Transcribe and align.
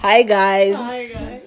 Hi 0.00 0.22
guys. 0.22 0.74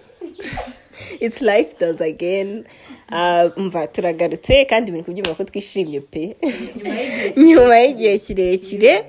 It's 1.19 1.41
life 1.41 1.77
does 1.77 2.01
again. 2.01 2.65
Uh, 3.11 3.49
mva 3.57 3.87
turagarutse 3.87 4.65
kandi 4.65 4.91
ibintu 4.91 5.05
kubyumva 5.05 5.33
ko 5.35 5.43
twishimye 5.43 6.01
pe. 6.01 6.35
Nyuma 7.37 7.77
y'igihe 7.79 8.17
kirekire. 8.17 9.05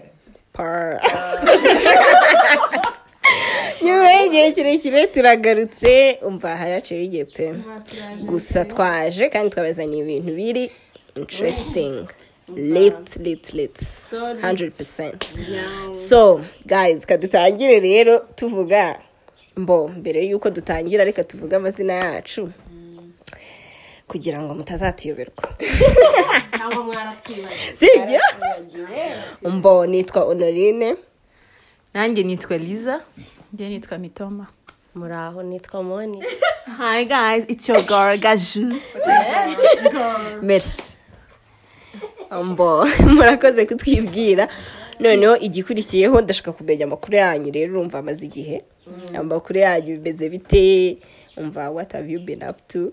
Nyuma 3.82 4.12
y'igihe 4.12 4.52
kirekire 4.52 5.06
turagarutse. 5.06 6.18
Umva 6.22 6.56
haraciye 6.56 7.04
igihe 7.04 7.24
pe. 7.24 7.54
Gusa 8.22 8.64
twaje 8.64 9.28
kandi 9.28 9.50
twabazaniye 9.50 10.02
ibintu 10.02 10.32
biri 10.36 10.70
interesting. 11.16 12.06
Lit 12.56 13.16
lit 13.16 13.54
lit. 13.54 13.78
100% 14.12 15.94
so 15.94 16.40
guys 16.66 17.06
kadutangire 17.06 17.80
rero 17.80 18.18
tuvuga 18.36 18.98
mbo 19.56 19.88
mbere 19.88 20.24
y'uko 20.26 20.50
dutangira 20.50 21.04
reka 21.04 21.24
tuvuge 21.24 21.56
amazina 21.56 21.92
yacu. 21.92 22.52
Kugira 24.08 24.42
ngo 24.42 24.54
mutazatuyoberwa 24.54 25.48
cyangwa 26.56 26.82
mwaratwibagiwe. 26.84 27.74
Sibyo? 27.78 28.20
Mbo 29.50 29.86
nitwa 29.86 30.22
honorine. 30.22 30.96
Nanjye 31.94 32.22
nitwa 32.22 32.56
liza 32.58 33.00
njye 33.52 33.68
nitwa 33.68 33.98
mitoma. 33.98 34.46
Muri 34.94 35.14
aho 35.14 35.42
nitwa 35.42 35.82
moni. 35.82 36.22
Hi 36.78 37.04
guys. 37.04 37.44
It's 37.48 37.68
your 37.68 37.82
girl 37.82 38.18
gaju. 38.18 38.80
Merci. 40.42 40.82
Mbo 42.44 42.86
murakoze 43.06 43.66
kutwibwira. 43.66 44.48
Noneho 45.02 45.36
igikurikiyeho 45.36 46.20
ndashaka 46.20 46.52
kumenya 46.52 46.84
amakuru 46.84 47.16
yanyu 47.16 47.52
rero 47.52 47.72
urumva 47.72 47.98
amaze 47.98 48.26
igihe. 48.26 48.62
Amakuru 49.18 49.58
yanyu 49.58 49.96
bimeze 49.98 50.28
bite? 50.28 50.98
Umva 51.36 51.70
what 51.70 51.92
have 51.92 52.08
you 52.12 52.20
been 52.20 52.42
up 52.42 52.58
to? 52.68 52.92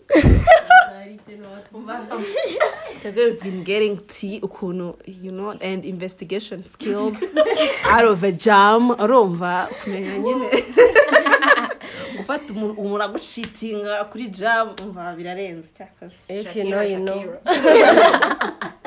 I've 3.06 3.40
been 3.44 3.64
getting 3.64 3.98
tea 4.08 4.40
ukuntu 4.42 4.96
you 5.06 5.32
know 5.32 5.52
and 5.62 5.86
investigation 5.86 6.64
skills. 6.64 7.24
Out 7.86 8.06
of 8.06 8.24
a 8.24 8.32
jam 8.32 8.90
urumva 8.90 9.68
kumenya 9.84 10.18
nyine. 10.18 10.50
Gufata 12.18 12.54
umu- 12.54 12.72
umuntu 12.74 13.04
agushitinga 13.04 14.04
kuri 14.12 14.28
jam 14.28 14.76
umva 14.84 15.16
birarenze. 15.16 15.70
Cyakaze 15.78 16.14
if 16.30 16.56
you 16.56 16.64
know 16.64 16.82
you 16.82 17.00
know. 17.00 17.24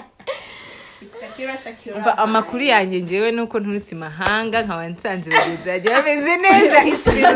amakuru 2.17 2.63
yanjye 2.63 3.03
ngewe 3.03 3.33
nuko 3.33 3.61
nturutse 3.61 3.95
imahanga 3.95 4.63
nkaba 4.63 4.89
nsanze 4.89 5.31
bagenzi 5.31 5.67
banjye 5.69 5.91
bameze 5.91 6.37
neza. 6.43 6.79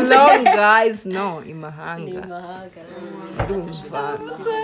Long 0.09 0.43
guys. 0.43 1.05
No 1.05 1.43
imahanga. 1.45 2.21
Urumva 3.49 4.19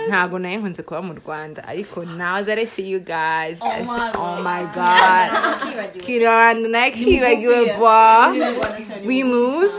ntabwo 0.08 0.38
na 0.38 0.52
yo 0.52 0.58
nkunze 0.60 0.82
kuba 0.82 1.02
mu 1.02 1.14
rwanda 1.14 1.64
ariko 1.68 2.04
now 2.04 2.42
that 2.42 2.58
I 2.58 2.64
see 2.66 2.82
you 2.88 3.00
guys 3.00 3.58
say, 3.60 3.86
oh 4.16 4.36
my 4.42 4.62
god. 4.74 5.30
Kiranda 6.04 6.68
na 6.68 6.84
yo 6.86 6.90
kibagiwe. 6.92 7.76
bwa 7.78 8.32
we 9.06 9.22
move. 9.24 9.70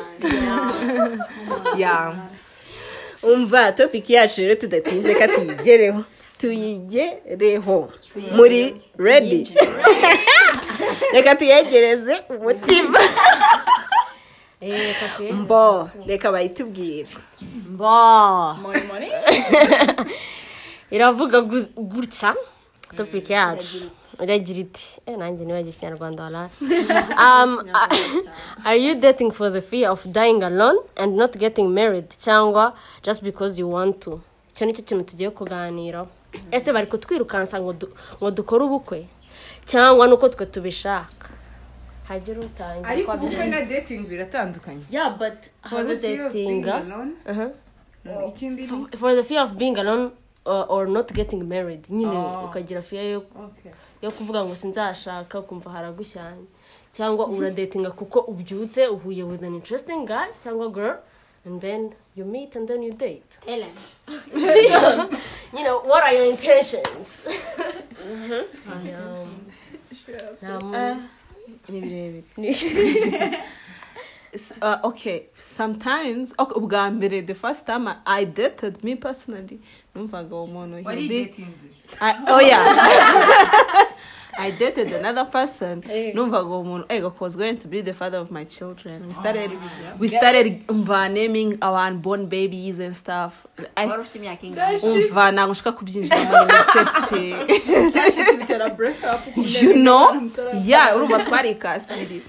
Yeah. 1.77 2.15
Umva 3.25 3.71
topiki 3.71 4.13
yacu 4.13 4.41
rero 4.41 4.55
tudatinze 4.55 5.15
ko 5.15 5.27
tuyigereho 5.27 6.03
tuyigereho 6.45 7.89
muri 8.37 8.61
redi 8.97 9.49
reka 11.13 11.35
tuyegereze 11.35 12.15
umutima. 12.29 12.99
Eh 14.61 15.33
mbo 15.33 15.89
reka 16.07 16.31
bayitubwire. 16.31 17.09
Mbo. 17.69 18.55
Iravuga 20.95 21.41
gu- 21.41 21.69
gutya 21.77 22.33
topic 22.97 23.29
yacu. 23.29 23.77
iragira 24.23 24.59
iti. 24.59 25.01
Eh 25.05 25.17
nanjye 25.17 25.45
nibagiye 25.45 25.73
ikinyarwanda 25.75 26.23
wala. 26.23 26.49
Um 27.19 27.51
are 28.65 28.77
you 28.79 28.95
dating 28.95 29.31
for 29.31 29.51
the 29.51 29.61
fear 29.61 29.89
of 29.91 30.05
dying 30.07 30.41
alone 30.43 30.79
and 30.97 31.15
not 31.17 31.37
getting 31.37 31.69
married? 31.73 32.09
Cyangwa 32.09 32.73
just 33.03 33.23
because 33.23 33.59
you 33.59 33.67
want 33.69 33.99
to? 34.01 34.21
Icyo 34.55 34.65
ni 34.65 34.73
cyo 34.73 34.83
kintu 34.83 35.03
tugiye 35.03 35.29
kuganiraho. 35.29 36.07
Ese 36.51 36.73
bari 36.73 36.87
kutwirukansa 36.87 37.59
ngo 37.61 37.73
du- 37.73 37.93
ngo 38.21 38.31
dukore 38.31 38.63
ubukwe? 38.65 39.07
Cyangwa 39.65 40.07
nuko 40.07 40.29
twe 40.29 40.45
tubishaka? 40.45 41.29
Hagira 42.07 42.41
utangira 42.41 42.87
ariko 42.89 43.11
ubukwe 43.13 43.45
na 43.47 43.61
dating 43.65 44.05
biratandukanye 44.07 44.83
alone, 46.85 47.11
Uh-huh. 47.25 48.29
ikindi 48.29 48.61
ni- 48.67 48.97
for 48.97 49.15
the 49.15 49.23
fear 49.23 49.41
of 49.43 49.51
being 49.57 49.75
alone 49.77 50.11
uh, 50.45 50.65
or 50.69 50.87
not 50.87 51.11
getting 51.13 51.43
married. 51.43 51.85
Nyine 51.89 52.17
Oh. 52.17 52.45
ukagira 52.45 52.81
fear 52.81 53.03
yo, 53.05 53.23
kuvuga 54.11 54.45
ngo 54.45 54.55
sinzashaka 54.55 55.39
ukumva 55.39 55.71
haragushyanye 55.71 56.45
cyangwa 56.93 57.27
uradetinga 57.27 57.91
kuko 57.91 58.19
ubyutse 58.19 58.87
uhuye 58.87 59.23
with 59.23 59.43
an 59.43 59.55
interesting 59.55 60.05
guy 60.05 60.29
cyangwa 60.43 60.69
girl 60.69 60.95
and 61.45 61.61
then 61.61 61.93
you 62.15 62.25
meet 62.25 62.55
and 62.55 62.67
then 62.67 62.81
you 62.83 62.91
date. 62.91 63.23
See? 64.33 64.67
you 65.57 65.63
know 65.63 65.79
what 65.85 66.03
are 66.03 66.13
your 66.13 66.25
intentions? 66.25 67.25
Yeah. 68.83 69.23
Um, 70.43 71.09
S- 74.35 74.51
uh, 74.61 74.79
okay 74.83 75.27
sometimes 75.37 76.33
okay, 76.37 76.53
ubwa 76.59 76.91
mbere 76.91 77.21
the 77.25 77.33
first 77.35 77.65
time 77.65 77.87
I, 77.87 77.95
I 78.05 78.25
dated 78.25 78.83
me 78.83 78.95
personally 78.95 79.59
numvaga 79.95 80.35
uwo 80.35 80.47
muntu 80.47 80.83
be- 81.07 81.25
datinze 81.25 81.69
I, 84.37 84.51
dated 84.51 84.93
another 84.93 85.25
person. 85.25 85.81
Numvaga 86.13 86.49
uwo 86.49 86.63
muntu 86.63 86.85
ego 86.89 87.13
was 87.19 87.35
going 87.35 87.55
to 87.57 87.67
be 87.67 87.81
the 87.81 87.93
father 87.93 88.19
of 88.19 88.31
my 88.31 88.45
children. 88.45 89.07
We 89.07 89.13
started 89.13 89.51
we 89.99 90.07
started 90.07 90.67
umva 90.67 91.09
naming 91.11 91.57
our 91.61 91.87
unborn 91.87 92.25
babies 92.27 92.79
and 92.79 92.95
stuff. 92.95 93.45
I, 93.75 93.87
wari 93.87 94.01
ufite 94.01 94.17
imyaka 94.19 94.47
ingana 94.47 94.79
umva 94.83 95.31
ntabwo 95.31 95.51
nshaka 95.51 95.71
kubyinjiramo 95.71 96.45
ndetse 96.45 96.79
pe 97.09 98.37
bitera 98.37 98.69
break 98.69 99.03
up 99.03 99.21
you 99.37 99.73
know? 99.73 100.31
Yeah 100.65 100.95
urumva 100.95 101.23
twarikasiri 101.23 102.21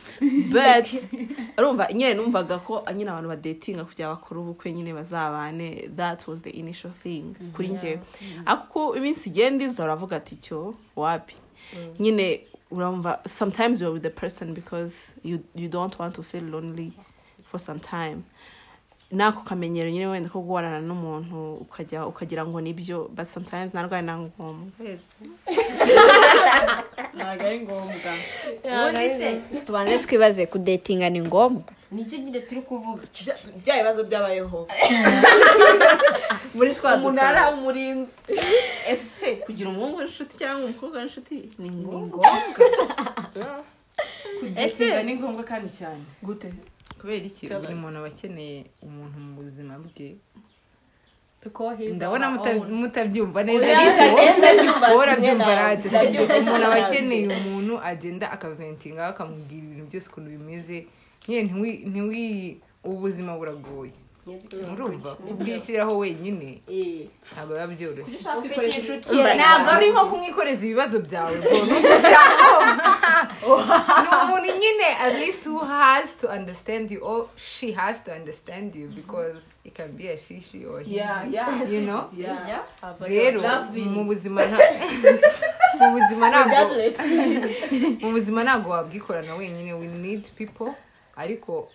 but 0.51 0.87
urumva 1.59 1.93
nyine 1.93 2.15
numvaga 2.15 2.59
ko 2.59 2.85
nyine 2.95 3.11
abantu 3.11 3.29
badetinga 3.29 3.85
kugira 3.85 4.09
bakora 4.09 4.41
ubukwe 4.41 4.73
nyine 4.73 4.95
bazabane. 4.95 5.89
That 5.97 6.29
was 6.29 6.43
the 6.43 6.51
initial 6.51 6.93
thing. 7.03 7.35
Kuri 7.55 7.69
njyewe 7.69 8.01
ariko 8.47 8.97
iminsi 8.97 9.29
igenda 9.29 9.65
iza 9.65 9.85
uravuga 9.85 10.17
ati 10.17 10.37
cyo? 10.37 10.75
Wapi? 10.97 11.35
Nyine 11.99 12.47
urumva 12.71 13.21
sometimes 13.29 13.81
you're 13.81 13.93
with 13.93 14.03
the 14.03 14.11
person 14.11 14.55
because 14.55 15.13
you, 15.23 15.45
you 15.55 15.69
don't 15.69 15.99
want 15.99 16.15
to 16.15 16.23
feel 16.23 16.43
lonely 16.43 16.93
for 17.45 17.59
some 17.59 17.79
time. 17.81 18.25
Nako 19.13 19.41
kamenyero 19.43 19.91
nyine 19.91 20.07
wenda 20.07 20.29
ko 20.31 20.41
guhorana 20.41 20.81
n'umuntu 20.81 21.55
ukajya 21.63 22.07
ukagira 22.07 22.47
ngo 22.47 22.61
ni 22.61 22.73
byo 22.73 23.09
but 23.15 23.27
sometimes 23.27 23.75
ntabwo 23.75 23.95
ari 23.95 24.07
na 24.07 24.19
ngombwa. 24.19 24.71
Ntabwo 27.15 27.47
ari 27.47 27.61
ngombwa. 27.61 28.13
Ubundi 28.65 29.09
se 29.09 29.41
tubanze 29.67 29.99
twibaze 29.99 30.47
kudetinga 30.47 31.11
ni 31.11 31.21
ngombwa. 31.21 31.65
Nicyo 31.91 32.19
nyine 32.19 32.41
turi 32.41 32.61
kuvuga. 32.63 33.03
Bya 33.63 33.77
bibazo 33.79 34.05
byabayeho. 34.05 34.69
Muri 36.55 36.75
twa 36.75 36.95
umunara 36.97 37.51
umurinzi. 37.55 38.13
Ese 38.91 39.37
kugira 39.47 39.71
umuhungu 39.71 39.99
w'inshuti 39.99 40.39
cyangwa 40.39 40.65
umukobwa 40.67 40.99
w'inshuti 40.99 41.49
ni 41.59 41.71
ngombwa? 41.71 42.27
Kudetinga 44.41 45.03
ni 45.03 45.15
ngombwa 45.15 45.45
kandi 45.45 45.69
cyane. 45.79 46.03
Gute 46.23 46.51
kubera 47.01 47.25
iki? 47.27 47.47
Buri 47.47 47.75
muntu 47.75 47.99
aba 47.99 48.09
akeneye 48.09 48.65
umuntu 48.83 49.17
mu 49.19 49.31
buzima 49.43 49.75
bwe. 49.79 50.17
Ndabona 51.95 52.27
mutabyumva 52.81 53.43
neza 53.47 53.67
ariko 53.79 54.99
urabyumva 54.99 55.53
sibyo 55.79 56.23
umuntu 56.27 56.65
aba 56.67 56.77
akeneye 56.87 57.27
umuntu 57.39 57.75
agenda 57.91 58.27
akaventinga 58.35 59.07
akamubwira 59.13 59.63
ibintu 59.67 59.85
byose 59.91 60.07
ukuntu 60.11 60.29
bimeze. 60.35 60.87
Nyine 61.29 61.43
ntiwi 61.91 62.25
ubuzima 62.85 63.33
buragoye. 63.39 63.93
Urumva 64.73 65.17
ubwishyiraho 65.31 65.99
wenyine 65.99 66.49
ntabwo 67.33 67.53
biba 67.55 67.67
byoroshye 67.67 68.19
ntabwo 69.39 69.69
ari 69.75 69.87
nko 69.91 70.03
kumwikoreza 70.11 70.63
ibibazo 70.67 70.99
byawe 71.07 71.37
ni 74.03 74.09
umuntu 74.23 74.49
nyine 74.61 74.87
at 75.07 75.15
least 75.23 75.47
who 75.47 75.59
has 75.59 76.17
to 76.21 76.27
understand 76.29 76.91
you 76.91 77.01
or 77.05 77.27
she 77.37 77.73
has 77.73 78.05
to 78.05 78.11
understand 78.13 78.75
you 78.75 78.89
because 78.89 79.39
it 79.65 79.75
can 79.75 79.93
be 79.93 80.09
a 80.09 80.17
shishi 80.17 80.65
or 80.67 80.81
he. 80.81 80.97
Yeah 80.97 81.25
yeah. 81.31 81.63
You 81.71 81.81
know? 81.81 82.09
Yeah. 82.17 82.63
rero 83.01 83.43
mu 83.95 84.05
buzima 84.05 84.43
nta- 84.43 84.59
mu 85.81 85.87
buzima 85.95 86.25
ntabwo 86.31 86.75
mu 88.01 88.11
buzima 88.13 88.41
ntabwo 88.45 88.71
wabwikorana 88.71 89.35
wenyine 89.35 89.73
we 89.75 89.87
need 89.87 90.23
people. 90.39 90.75
Ariko 91.17 91.69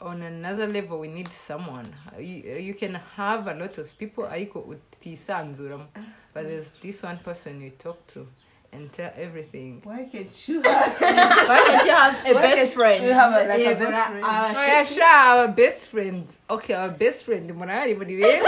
on 0.00 0.22
another 0.22 0.66
level 0.66 1.00
we 1.00 1.08
need 1.08 1.28
someone. 1.28 1.86
You, 2.18 2.56
you 2.56 2.74
can 2.74 2.94
have 3.16 3.46
a 3.46 3.54
lot 3.54 3.78
of 3.78 3.96
people. 3.98 4.24
Ariko 4.24 4.60
utisanzuramo 4.60 5.86
but 6.34 6.44
there's 6.44 6.70
this 6.82 7.02
one 7.02 7.18
person 7.18 7.60
you 7.60 7.70
talk 7.70 8.06
to. 8.08 8.26
And 8.72 8.92
tell 8.92 9.10
everything 9.16 9.80
Why 9.82 10.04
can't 10.12 10.28
you 10.48 10.60
have, 10.62 11.00
why 11.48 11.58
can't 11.66 11.84
you 11.86 11.90
have 11.92 12.14
a 12.26 12.34
best 12.34 12.74
friend 12.74 13.00
you 13.04 13.12
have 13.12 13.32
a, 13.32 13.48
like 13.48 13.60
a 13.60 13.74
Yego, 13.74 13.78
best 13.88 14.08
friend? 14.10 14.24
ah, 14.24 14.52
Oh, 14.56 14.62
yeah, 14.66 14.82
sure, 14.84 15.04
our 15.04 15.48
best 15.48 15.86
friend. 15.88 16.24
Okay, 16.50 16.74
our 16.74 16.90
best 16.90 17.24
friend. 17.24 17.48
Murari 17.50 17.94
muri 17.96 18.14
benshi. 18.20 18.44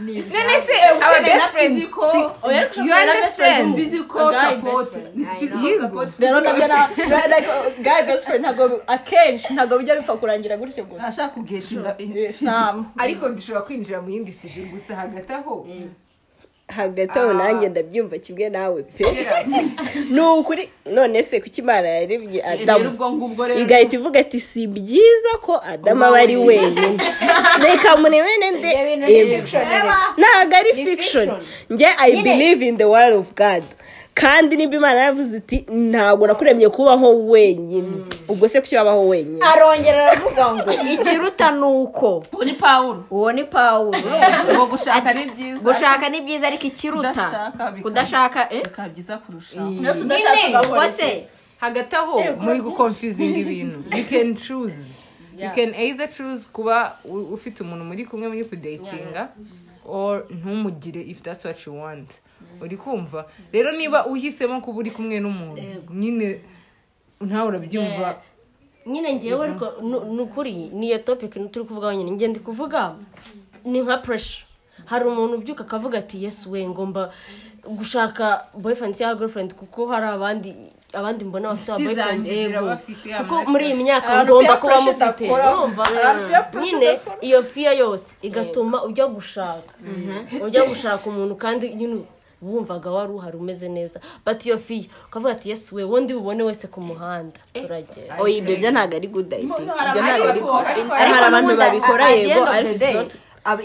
None 0.00 0.60
se 0.60 0.74
our 1.02 1.20
best 1.22 1.50
friend. 1.52 1.76
ariko 1.78 2.80
You 2.84 2.92
understand? 2.92 3.74
Physical 3.76 4.28
a 4.28 4.32
guy 4.32 4.54
support. 4.56 4.92
best 4.92 4.92
friend. 4.92 5.26
I 5.26 5.34
Physical 5.40 5.80
support. 5.80 6.08
rero 6.18 6.40
na 6.40 6.52
byo 6.54 6.66
na 6.68 6.80
like 7.28 7.48
guy 7.82 8.00
best 8.08 8.24
friend 8.26 8.44
ntabwo 8.44 8.80
akenshi 8.86 9.52
ntabwo 9.54 9.78
bijya 9.78 9.96
bipfa 10.00 10.16
kurangira 10.16 10.56
gutyo 10.56 10.84
gusa 10.84 11.06
ashaka 11.06 11.34
kugetinga 11.34 12.32
sam 12.32 12.92
ariko 12.98 13.28
dushobora 13.28 13.64
kwinjira 13.66 14.00
mu 14.02 14.10
yindi 14.10 14.32
sije 14.32 14.62
gusa 14.72 14.96
hagati 14.96 15.32
aho 15.32 15.66
hagati 16.68 17.18
aho 17.18 17.32
nanjye 17.32 17.68
ndabyumva 17.68 18.18
kimwe 18.18 18.48
nawe 18.48 18.82
pe. 18.82 19.04
Ni 20.10 20.20
ukuri 20.20 20.68
none 20.86 21.22
se 21.22 21.40
kuki 21.40 21.60
imana 21.60 21.88
yarebye 21.88 22.42
adamu? 22.44 22.98
igahita 23.58 23.96
ivuga 23.96 24.20
ati 24.20 24.40
si 24.40 24.66
byiza 24.66 25.38
ko 25.40 25.60
adamu 25.64 26.04
aba 26.04 26.18
ari 26.18 26.36
wenyine. 26.36 26.98
Reka 27.64 27.96
murebene 27.96 28.50
nde. 28.50 28.70
Ibyo 28.70 28.84
bintu 28.84 29.06
ni 29.06 29.18
Eva." 29.18 29.36
fiction 29.36 29.62
rero. 29.68 29.92
ntabwo 30.16 30.56
ari 30.56 30.72
Ni 30.72 30.84
fiction. 30.86 31.28
fiction. 31.28 31.42
njye 31.70 31.88
i 31.98 32.22
believe 32.22 32.66
in 32.68 32.76
the 32.76 32.84
word 32.84 33.12
of 33.14 33.34
god. 33.34 33.62
Kandi 34.14 34.56
niba 34.56 34.76
imana 34.76 35.00
yaravuze 35.00 35.36
iti 35.38 35.66
ntabwo 35.70 36.26
nakuremye 36.26 36.68
kubaho 36.68 37.26
wenyine. 37.26 37.90
Ubwo 38.28 38.48
se 38.48 38.60
kuki 38.60 38.76
wabaho 38.76 39.08
wenyine? 39.08 39.44
Arongera 39.44 40.06
aravuga 40.10 40.54
ngo 40.54 40.70
ikiruta 40.92 41.50
ni 41.50 41.62
uko. 41.64 42.22
Ubu 42.32 42.44
ni 42.44 42.52
pawulo. 42.52 43.04
Uwo 43.10 43.32
ni 43.32 43.44
pawulo. 43.44 43.98
Ngo 44.54 44.66
gushaka 44.66 45.12
ni 45.14 45.24
byiza. 45.30 45.58
Gushaka 45.60 46.08
ni 46.08 46.20
byiza 46.20 46.46
ariko 46.46 46.66
ikiruta. 46.66 47.52
Kudashaka 47.82 48.44
bikaba- 48.50 48.84
eh? 48.86 48.90
byiza 48.92 49.18
kurushaho 49.18 49.70
nyine 49.70 50.58
ubwo 50.66 50.88
se 50.88 51.26
hagati 51.60 51.96
aho 51.96 52.22
muri 52.40 52.60
guconfusinga 52.60 53.38
ibintu. 53.38 53.78
You 53.96 54.04
can 54.04 54.34
choose. 54.36 54.74
You 55.38 55.50
can 55.50 55.74
either 55.74 56.08
choose 56.08 56.46
kuba 56.52 56.96
ufite 57.32 57.62
umuntu 57.62 57.84
muri 57.84 58.04
kumwe 58.06 58.28
muri 58.28 58.44
kudatinga 58.44 59.28
or 59.86 60.24
ntumugire 60.30 61.00
if 61.02 61.22
that's 61.22 61.44
what 61.44 61.66
you 61.66 61.74
want. 61.74 62.08
Uri 62.60 62.76
kumva 62.76 63.26
rero 63.52 63.72
niba 63.72 64.06
uhisemo 64.06 64.60
kuba 64.60 64.78
uri 64.78 64.90
kumwe 64.90 65.20
n'umuntu 65.20 65.62
nyine 65.90 66.40
ntawe 67.20 67.48
urabyumva. 67.48 68.20
Nyine 68.86 69.14
ngewe 69.14 69.44
ariko 69.44 69.66
ni 70.14 70.20
ukuri 70.22 70.52
niyo 70.52 70.98
topic 70.98 71.32
turi 71.52 71.64
kuvuga 71.66 71.94
nyine 71.96 72.10
njye 72.10 72.28
ndi 72.28 72.40
kuvuga 72.40 72.94
ni 73.64 73.80
nka 73.80 73.96
pressure. 74.04 74.44
Hari 74.84 75.04
umuntu 75.08 75.34
ubyuka 75.36 75.64
akavuga 75.64 75.98
ati 75.98 76.24
yesu 76.24 76.50
we 76.52 76.68
ngomba 76.68 77.10
gushaka 77.64 78.44
boyfriend 78.54 78.94
cyangwa 78.96 79.16
girlfriend 79.18 79.54
kuko 79.54 79.86
hari 79.86 80.06
abandi 80.06 80.54
abandi 80.92 81.24
mbona 81.24 81.48
bafite 81.48 81.72
aba 81.72 81.84
boyfriend. 81.84 82.26
yego. 82.26 82.76
kuko 83.18 83.50
muri 83.50 83.64
iyi 83.66 83.74
myaka 83.74 84.24
ngomba 84.24 84.56
kuba 84.56 84.80
mufite. 84.80 85.24
urumva 85.32 85.84
nyine 86.60 87.00
iyo 87.20 87.42
fiya 87.42 87.72
yose 87.72 88.12
igatuma 88.22 88.84
ujya 88.84 89.06
gushaka. 89.06 89.72
Ujya 90.44 90.64
gushaka 90.68 91.08
umuntu 91.10 91.34
kandi 91.40 91.74
nyine 91.74 92.04
wumvaga 92.44 92.90
wari 92.90 93.12
uhari 93.12 93.36
umeze 93.36 93.68
neza. 93.68 94.00
But 94.26 94.46
iyo 94.46 94.58
fiya 94.58 94.84
ukavuga 95.08 95.32
ati 95.32 95.50
yesu 95.50 95.74
we 95.76 95.84
wundi 95.84 96.14
bubone 96.14 96.42
wese 96.42 96.66
ku 96.68 96.80
muhanda. 96.80 97.40
Turagenda 97.52 98.20
oya 98.20 98.36
ibyo 98.36 98.56
byo 98.56 98.70
ntabwo 98.70 98.96
ari 98.96 99.08
good 99.08 99.26
idea. 99.32 99.38
Ibyo 99.40 99.58
ntabwo 99.64 100.28
ari 100.28 100.40
good 100.40 100.66
ariko 100.66 100.92
hari 100.94 101.12
abantu 101.28 101.56
babikora 101.56 102.08
yego 102.08 102.46
ariko 102.46 102.84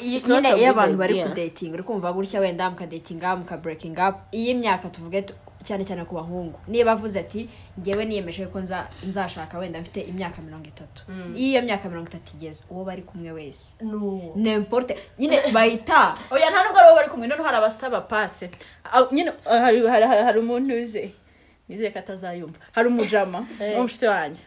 iyo- 0.01 0.19
nyine 0.27 0.49
iyo 0.59 0.69
abantu 0.71 0.97
bari 0.97 1.13
idea. 1.15 1.27
kudatinga 1.27 1.73
uri 1.73 1.83
kumva 1.83 2.13
gutya 2.13 2.39
wenda 2.39 2.69
mukadetinga 2.69 3.35
mukaburekinga 3.35 4.13
iyi 4.35 4.53
myaka 4.59 4.89
tuvuge 4.89 5.21
tu- 5.21 5.33
cyane 5.63 5.83
cyane 5.85 6.06
ku 6.06 6.15
bahungu. 6.15 6.59
Niba 6.67 6.91
avuze 6.91 7.19
ati 7.19 7.50
ngewe 7.79 8.06
niyemeje 8.06 8.47
ko 8.47 8.59
nza- 8.59 8.88
nzashaka 9.07 9.57
wenda 9.59 9.81
mfite 9.81 10.01
imyaka 10.07 10.41
mirongo 10.41 10.67
itatu. 10.67 11.01
Iyo 11.35 11.47
iyo 11.51 11.61
myaka 11.61 11.89
mirongo 11.89 12.07
itatu 12.09 12.33
igeze 12.38 12.63
uwo 12.69 12.83
bari 12.85 13.01
kumwe 13.03 13.31
wese. 13.31 13.73
N'uwo 13.81 14.33
nemporte 14.35 14.95
nyine 15.19 15.51
bahita 15.51 16.15
oya 16.31 16.50
nta 16.50 16.63
nubwo 16.63 16.79
ari 16.79 16.88
wowe 16.88 16.95
bari 16.95 17.09
kumwe 17.09 17.27
noneho 17.27 17.44
hari 17.45 17.57
abasaba 17.57 18.01
pase 18.01 18.50
nyine 19.11 19.31
hari 19.45 20.39
umuntu 20.39 20.73
uze 20.75 21.11
nizere 21.69 21.91
ko 21.91 22.00
atazayumva. 22.00 22.59
Hari 22.71 22.88
umujama 22.88 23.45
w'umushuti 23.75 24.05
wanjye. 24.07 24.41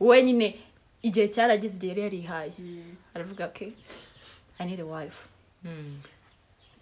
We 0.00 0.22
nyine 0.22 0.54
igihe 1.02 1.28
cyarageze 1.28 1.76
igihe 1.76 1.90
yari 1.92 2.02
yarihaye. 2.02 2.52
Aravuga 3.14 3.48
ke 3.52 3.72
i 4.58 4.64
need 4.66 4.80
a 4.80 4.86
wife. 4.86 5.26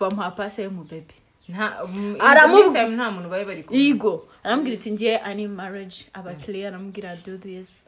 Bamuha 0.00 0.30
pase 0.36 0.62
y'umubebe 0.62 1.14
nta 1.48 1.82
m- 1.84 2.16
Aramubwi- 2.18 2.66
in 2.66 2.72
the 2.72 2.78
meantime, 2.78 2.96
nta 2.96 3.10
muntu 3.10 3.28
bari 3.30 3.44
bari 3.44 3.62
kumwe 3.62 3.82
Igo 3.82 4.28
arambwira 4.44 4.74
iti 4.76 4.90
ngiye 4.92 5.20
I 5.24 5.34
need 5.34 5.50
marriage. 5.50 5.96
Aba 6.12 6.34
clear 6.34 6.68
arambwira 6.74 7.10
I 7.12 7.16
do 7.24 7.38
this. 7.38 7.82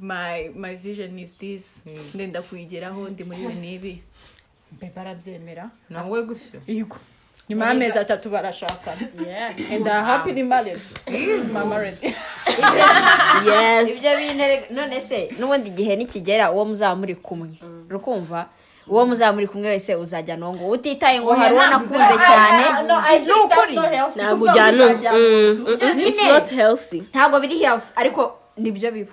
My 0.00 0.48
my 0.54 0.76
vision 0.76 1.18
is 1.18 1.32
this. 1.38 1.82
Ndenda 2.14 2.42
kuyigeraho 2.42 3.08
ndi 3.08 3.24
muri 3.24 3.42
ibi 3.44 3.54
n'ibi 3.54 4.02
bebe 4.80 5.00
arabyemera 5.00 5.70
nawe 5.90 6.22
gutyo? 6.22 6.60
Igo 6.66 6.96
nyuma 7.48 7.66
y'amezi 7.66 7.98
atatu 7.98 8.30
barashakana 8.30 9.08
happily 10.04 10.42
married 10.42 10.78
I'm 11.08 11.52
married 11.68 11.98
yes. 13.46 13.88
Ibyo 13.88 14.16
bintu 14.16 14.74
none 14.74 15.00
se 15.00 15.30
n'ubundi 15.38 15.68
igihe 15.70 15.96
nikigera 15.96 16.52
uwo 16.52 16.64
muzaba 16.64 16.94
muri 16.96 17.14
kumwe 17.14 17.58
urukumva 17.90 18.48
uwo 18.90 19.06
muzaba 19.06 19.32
muri 19.32 19.46
kumwe 19.46 19.68
wese 19.68 19.94
uzajyana 19.94 20.46
uwo 20.46 20.54
nguwo 20.54 20.70
utitaye 20.70 21.20
ngo 21.20 21.32
hari 21.32 21.54
uwo 21.54 21.66
nakunze 21.66 22.14
cyane. 22.26 22.64
ni 23.26 23.32
ukuri 23.32 23.76
ntabwo 24.16 24.44
ujyana 24.50 24.86
mm, 24.86 24.96
mm, 24.98 25.78
mm, 25.82 25.98
it's 25.98 26.18
Nyine. 26.18 26.32
not 26.32 26.50
healthy. 26.50 27.02
Ntabwo 27.14 27.40
biri 27.40 27.58
health 27.58 27.84
ariko 27.96 28.38
ni 28.56 28.70
byo 28.70 28.90
biba. 28.90 29.12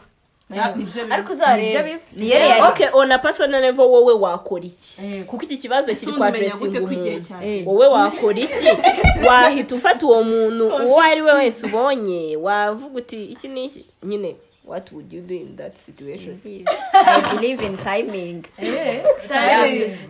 Ariko 1.10 1.32
uzareba. 1.32 1.84
Biba. 1.84 2.00
Niyo 2.16 2.40
reality 2.40 2.64
okay 2.64 2.88
on 2.94 3.12
a 3.12 3.20
personal 3.20 3.62
level 3.62 3.86
wowe 3.86 4.14
wakora 4.14 4.66
iki? 4.66 5.24
Kuko 5.28 5.44
iki 5.44 5.58
kibazo 5.58 5.94
kiri 5.96 6.12
kwa 6.12 6.30
igihe 6.30 6.52
umuntu 6.54 7.28
cyane. 7.28 7.64
Wowe 7.66 7.88
wakora 7.88 8.40
iki? 8.40 8.66
Wahita 9.28 9.76
ufata 9.76 10.06
uwo 10.06 10.24
muntu 10.24 10.68
uwo 10.68 11.02
ari 11.02 11.22
we 11.22 11.34
wese 11.34 11.68
ubonye? 11.68 12.38
Wavuga 12.38 12.98
uti 12.98 13.26
iki 13.26 13.48
ni 13.48 13.66
iki? 13.66 13.86
Nyine. 14.04 14.36
What 14.68 14.92
would 14.92 15.14
you 15.14 15.22
do 15.22 15.34
in 15.34 15.56
that 15.56 15.78
situation? 15.78 16.42
I 16.94 17.36
believe 17.36 17.62
in 17.62 17.78
timing. 17.78 18.46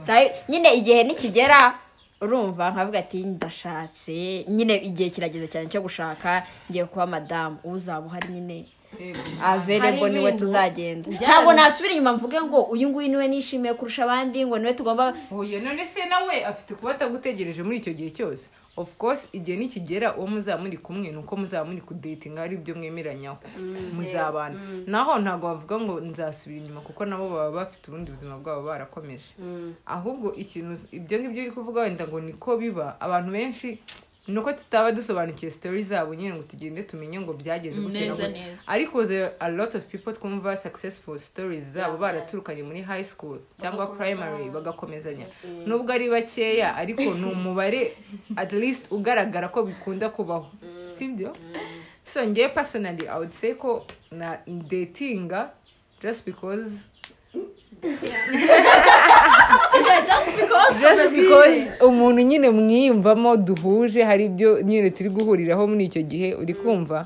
Time- 0.06 0.32
nyine 0.50 0.74
igihe 0.74 1.04
nikigera 1.04 1.80
urumva 2.22 2.72
nkavuga 2.72 3.00
ati 3.00 3.24
ndashatse. 3.24 4.46
Nyine 4.48 4.76
igihe 4.76 5.10
kirageze 5.10 5.48
cyane 5.48 5.68
cyo 5.70 5.82
gushaka 5.82 6.44
ngiye 6.72 6.86
kuba 6.86 7.08
madamu 7.08 7.58
uzaba 7.64 8.06
uhari 8.06 8.28
nyine 8.28 8.66
available 9.44 10.00
Hari 10.00 10.14
ni 10.14 10.20
we 10.26 10.32
tuzagenda. 10.32 11.12
ntabwo 11.12 11.54
nasubira 11.54 11.94
inyuma 11.94 12.14
mvuge 12.14 12.42
ngo 12.42 12.62
uyu 12.62 12.90
nguyu 12.90 13.08
ni 13.08 13.16
we 13.16 13.28
nishimiye 13.28 13.74
kurusha 13.74 14.04
abandi 14.04 14.46
ngo 14.46 14.58
ni 14.60 14.66
we 14.66 14.74
tugomba 14.74 15.14
none 15.32 15.86
se 15.86 16.06
nawe 16.06 16.46
afite 16.46 16.74
kuba 16.74 16.92
atagutegereje 16.92 17.64
muri 17.64 17.78
icyo 17.78 17.94
gihe 17.94 18.10
cyose. 18.10 18.50
Of 18.78 18.94
course 18.98 19.28
igihe 19.34 19.58
nikigera 19.58 20.16
uwo 20.16 20.28
muzaba 20.28 20.62
muri 20.62 20.78
kumwe 20.78 21.12
ni 21.12 21.18
uko 21.18 21.34
muzaba 21.38 21.66
muri 21.66 21.82
kudatinga 21.82 22.42
hari 22.42 22.56
ibyo 22.56 22.76
mwemeranyaho. 22.76 23.38
Muzabana. 23.94 24.56
Naho 24.88 25.20
ntabwo 25.20 25.48
bavuga 25.50 25.76
ngo 25.80 25.94
nzasubira 26.02 26.62
inyuma 26.62 26.82
kuko 26.82 27.06
nabo 27.06 27.30
baba 27.30 27.52
bafite 27.52 27.88
ubundi 27.90 28.12
buzima 28.12 28.38
bwabo 28.38 28.62
barakomeje. 28.70 29.34
Ahubwo 29.86 30.34
ikintu 30.38 30.78
ibyo 30.92 31.20
ngibyo 31.20 31.42
uri 31.44 31.52
kuvuga 31.52 31.82
wenda 31.82 32.08
ngo 32.08 32.20
niko 32.22 32.58
biba 32.58 33.02
abantu 33.02 33.32
benshi 33.32 33.80
ni 34.28 34.40
uko 34.40 34.54
tutaba 34.54 34.92
dusobanukiwe 34.92 35.52
sitori 35.52 35.84
zabo 35.84 36.16
nyine 36.16 36.34
ngo 36.36 36.44
tugende 36.44 36.84
tumenye 36.84 37.20
ngo 37.22 37.34
byagenze 37.34 37.80
gute 37.82 38.12
ariko 38.68 39.06
there 39.06 39.30
a 39.40 39.48
lot 39.50 39.78
of 39.78 39.84
people 39.86 40.14
twumva 40.14 40.58
successful 40.58 41.20
stories 41.20 41.64
zabo 41.64 41.98
baraturukanye 41.98 42.64
muri 42.64 42.82
high 42.82 43.04
school 43.04 43.40
cyangwa 43.62 43.88
primary 43.88 44.50
bagakomezanya. 44.50 45.26
Nubwo 45.66 45.94
ari 45.94 46.10
bakeya 46.10 46.76
ariko 46.76 47.02
ni 47.14 47.26
umubare 47.32 47.98
at 48.36 48.52
least 48.54 48.92
ugaragara 48.92 49.48
ko 49.48 49.64
bikunda 49.64 50.10
kubaho. 50.10 50.48
Sibyo 50.98 51.34
so 52.08 52.26
ngewe 52.28 52.50
personally 52.50 53.08
i 53.08 53.18
would 53.20 53.34
say 53.34 53.54
ko 53.54 53.86
na 54.12 54.38
datinga 54.48 55.52
just 56.02 56.26
because 56.26 56.72
just 60.80 61.10
because 61.16 61.72
umuntu 61.86 62.22
nyine 62.22 62.50
mwiyumvamo 62.50 63.38
duhuje 63.38 64.04
hari 64.04 64.26
ibyo 64.26 64.62
nyine 64.62 64.90
turi 64.90 65.10
guhuriraho 65.10 65.68
muri 65.68 65.86
icyo 65.86 66.02
gihe 66.02 66.34
uri 66.34 66.54
kumva 66.54 67.06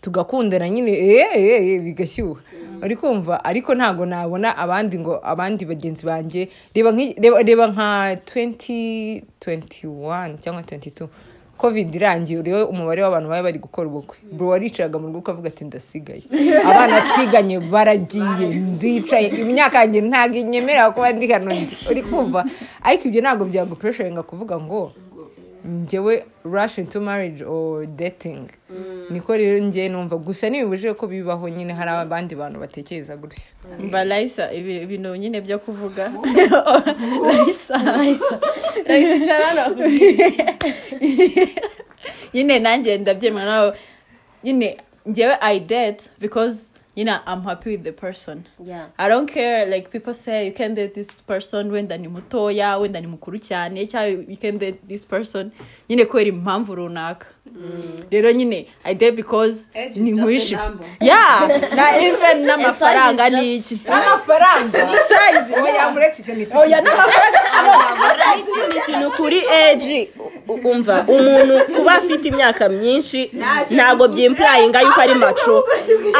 tugakundana 0.00 0.68
nyine 0.68 0.92
eh, 0.92 1.26
eh, 1.34 1.68
eh, 1.68 1.80
bigashyuha. 1.82 2.40
Uri 2.82 2.96
kumva 2.96 3.44
ariko 3.44 3.74
ntabwo 3.74 4.06
nabona 4.06 4.56
abandi 4.56 4.98
ngo 4.98 5.20
abandi 5.24 5.64
bagenzi 5.64 6.06
banjye. 6.06 6.48
Reba 6.74 6.90
nk'i- 6.94 7.14
reba- 7.22 7.42
reba 7.42 7.66
nka 7.66 8.14
2021 8.24 10.38
cyangwa 10.38 10.62
22 10.62 11.08
covid 11.58 11.94
irangiye 11.94 12.38
urebe 12.38 12.62
umubare 12.62 13.02
w'abantu 13.02 13.28
baba 13.28 13.42
bari 13.42 13.58
gukora 13.58 13.86
ubukwe. 13.88 14.16
Bro 14.32 14.46
waricaraga 14.48 14.98
mu 14.98 15.06
rugo 15.06 15.18
ukavuga 15.18 15.48
ati 15.48 15.64
ndasigaye. 15.64 16.22
Abana 16.70 17.00
twiganye 17.08 17.58
baragiye 17.60 18.46
ndicaye. 18.74 19.28
Imyaka 19.42 19.78
yanjye 19.82 20.00
ntabwo 20.00 20.36
inyemerera 20.38 20.90
kuba 20.94 21.12
ndi 21.12 21.26
hano 21.32 21.50
uri 21.90 22.02
kumva. 22.02 22.40
Ariko 22.82 23.02
ibyo 23.08 23.20
ntabwo 23.22 23.44
byagupressuringa 23.50 24.22
kuvuga 24.22 24.54
ngo 24.60 24.92
njyewe 25.64 26.24
rush 26.44 26.78
into 26.78 27.00
marriage 27.00 27.44
or 27.44 27.86
dating. 27.86 28.46
Niko 29.10 29.36
rero 29.36 29.58
njye 29.58 29.88
numva 29.88 30.16
gusa 30.16 30.48
ntibibujije 30.50 30.94
ko 30.94 31.06
bibaho 31.06 31.48
nyine 31.48 31.72
hari 31.72 31.90
abandi 31.90 32.34
bantu 32.34 32.60
batekereza 32.60 33.16
gutya 33.16 33.42
mba 33.78 34.04
layisa 34.04 34.52
ibi 34.52 34.76
ibintu 34.76 35.16
nyine 35.16 35.40
byo 35.40 35.58
kuvuga. 35.58 36.12
Layisa 37.28 37.78
layisa 37.82 38.40
icara 39.16 39.46
hano 39.46 39.84
nyine 42.34 42.58
nanjye 42.58 42.98
ndabyemera 42.98 43.46
nawe. 43.46 43.72
Nyine 44.44 44.76
njyewe 45.06 45.34
i 45.40 45.60
date 45.60 46.10
because 46.20 46.66
nyine 46.96 47.10
i'm 47.26 47.42
happy 47.42 47.70
with 47.70 47.84
the 47.84 47.92
person. 47.92 48.44
Yeah. 48.64 48.86
i 48.98 49.08
don't 49.08 49.30
care 49.32 49.66
like 49.66 49.90
people 49.90 50.14
say 50.14 50.46
you 50.46 50.52
can 50.52 50.74
date 50.74 50.94
this 50.94 51.08
person 51.26 51.70
wenda 51.70 51.96
ni 51.98 52.08
mutoya 52.08 52.78
wenda 52.78 53.00
ni 53.00 53.06
mukuru 53.06 53.38
cyane 53.38 53.86
cyangwa 53.86 54.24
you 54.28 54.36
can 54.36 54.58
date 54.58 54.78
this 54.88 55.06
person. 55.06 55.50
Nyine 55.88 56.04
kubera 56.04 56.28
impamvu 56.28 56.74
runaka. 56.74 57.26
Rero 58.10 58.32
nyine 58.32 58.66
i 58.84 58.94
date 58.94 59.16
because 59.16 59.66
ni 59.74 60.10
just 60.10 60.18
a 60.18 60.22
nkwishi 60.22 60.56
number. 60.56 60.86
yeah 61.00 61.48
na 61.76 61.98
even 62.00 62.46
n'amafaranga 62.46 63.30
ni 63.30 63.56
iki 63.56 63.80
n'amafaranga 63.88 64.88
icyo 66.18 66.34
niti 66.34 66.56
oya 66.56 66.80
n'amafaranga 66.80 68.26
ikindi 68.38 68.80
kintu 68.86 69.10
kuri 69.10 69.42
eji 69.70 70.10
umva 70.64 71.04
umuntu 71.08 71.54
kuba 71.74 71.92
afite 71.92 72.24
imyaka 72.28 72.68
myinshi 72.68 73.30
ntabwo 73.70 74.08
byimpurayinga 74.08 74.80
yuko 74.80 75.00
ari 75.00 75.14
maco 75.14 75.64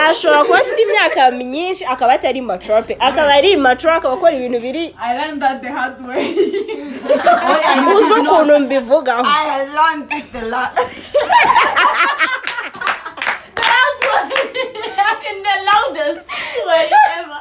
ashobora 0.08 0.44
kuba 0.44 0.58
afite 0.58 0.80
imyaka 0.82 1.30
myinshi 1.30 1.84
akaba 1.84 2.12
atari 2.12 2.40
maco 2.40 2.82
pe. 2.86 2.96
Akaba 3.00 3.34
ari 3.34 3.56
maco 3.56 3.88
akaba 3.90 4.14
akora 4.14 4.32
ibintu 4.32 4.60
biri 4.60 4.94
I 4.98 5.16
learned 5.16 5.42
that 5.42 5.62
the 5.62 5.70
hard 5.72 5.96
way. 6.06 6.34
uzi 7.96 8.14
ukuntu 8.20 8.58
mbivugaho. 8.60 9.24
The 13.54 13.62
last. 13.62 14.02
in 15.30 15.42
the 15.42 15.56
loudest 15.70 16.20
way 16.66 16.90
ever. 17.16 17.40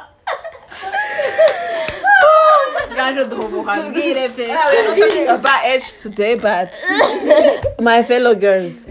talking 4.98 5.28
about 5.28 5.64
age 5.64 5.92
today, 5.98 6.34
but 6.34 6.72
my 7.80 8.02
fellow 8.02 8.34
girls, 8.34 8.86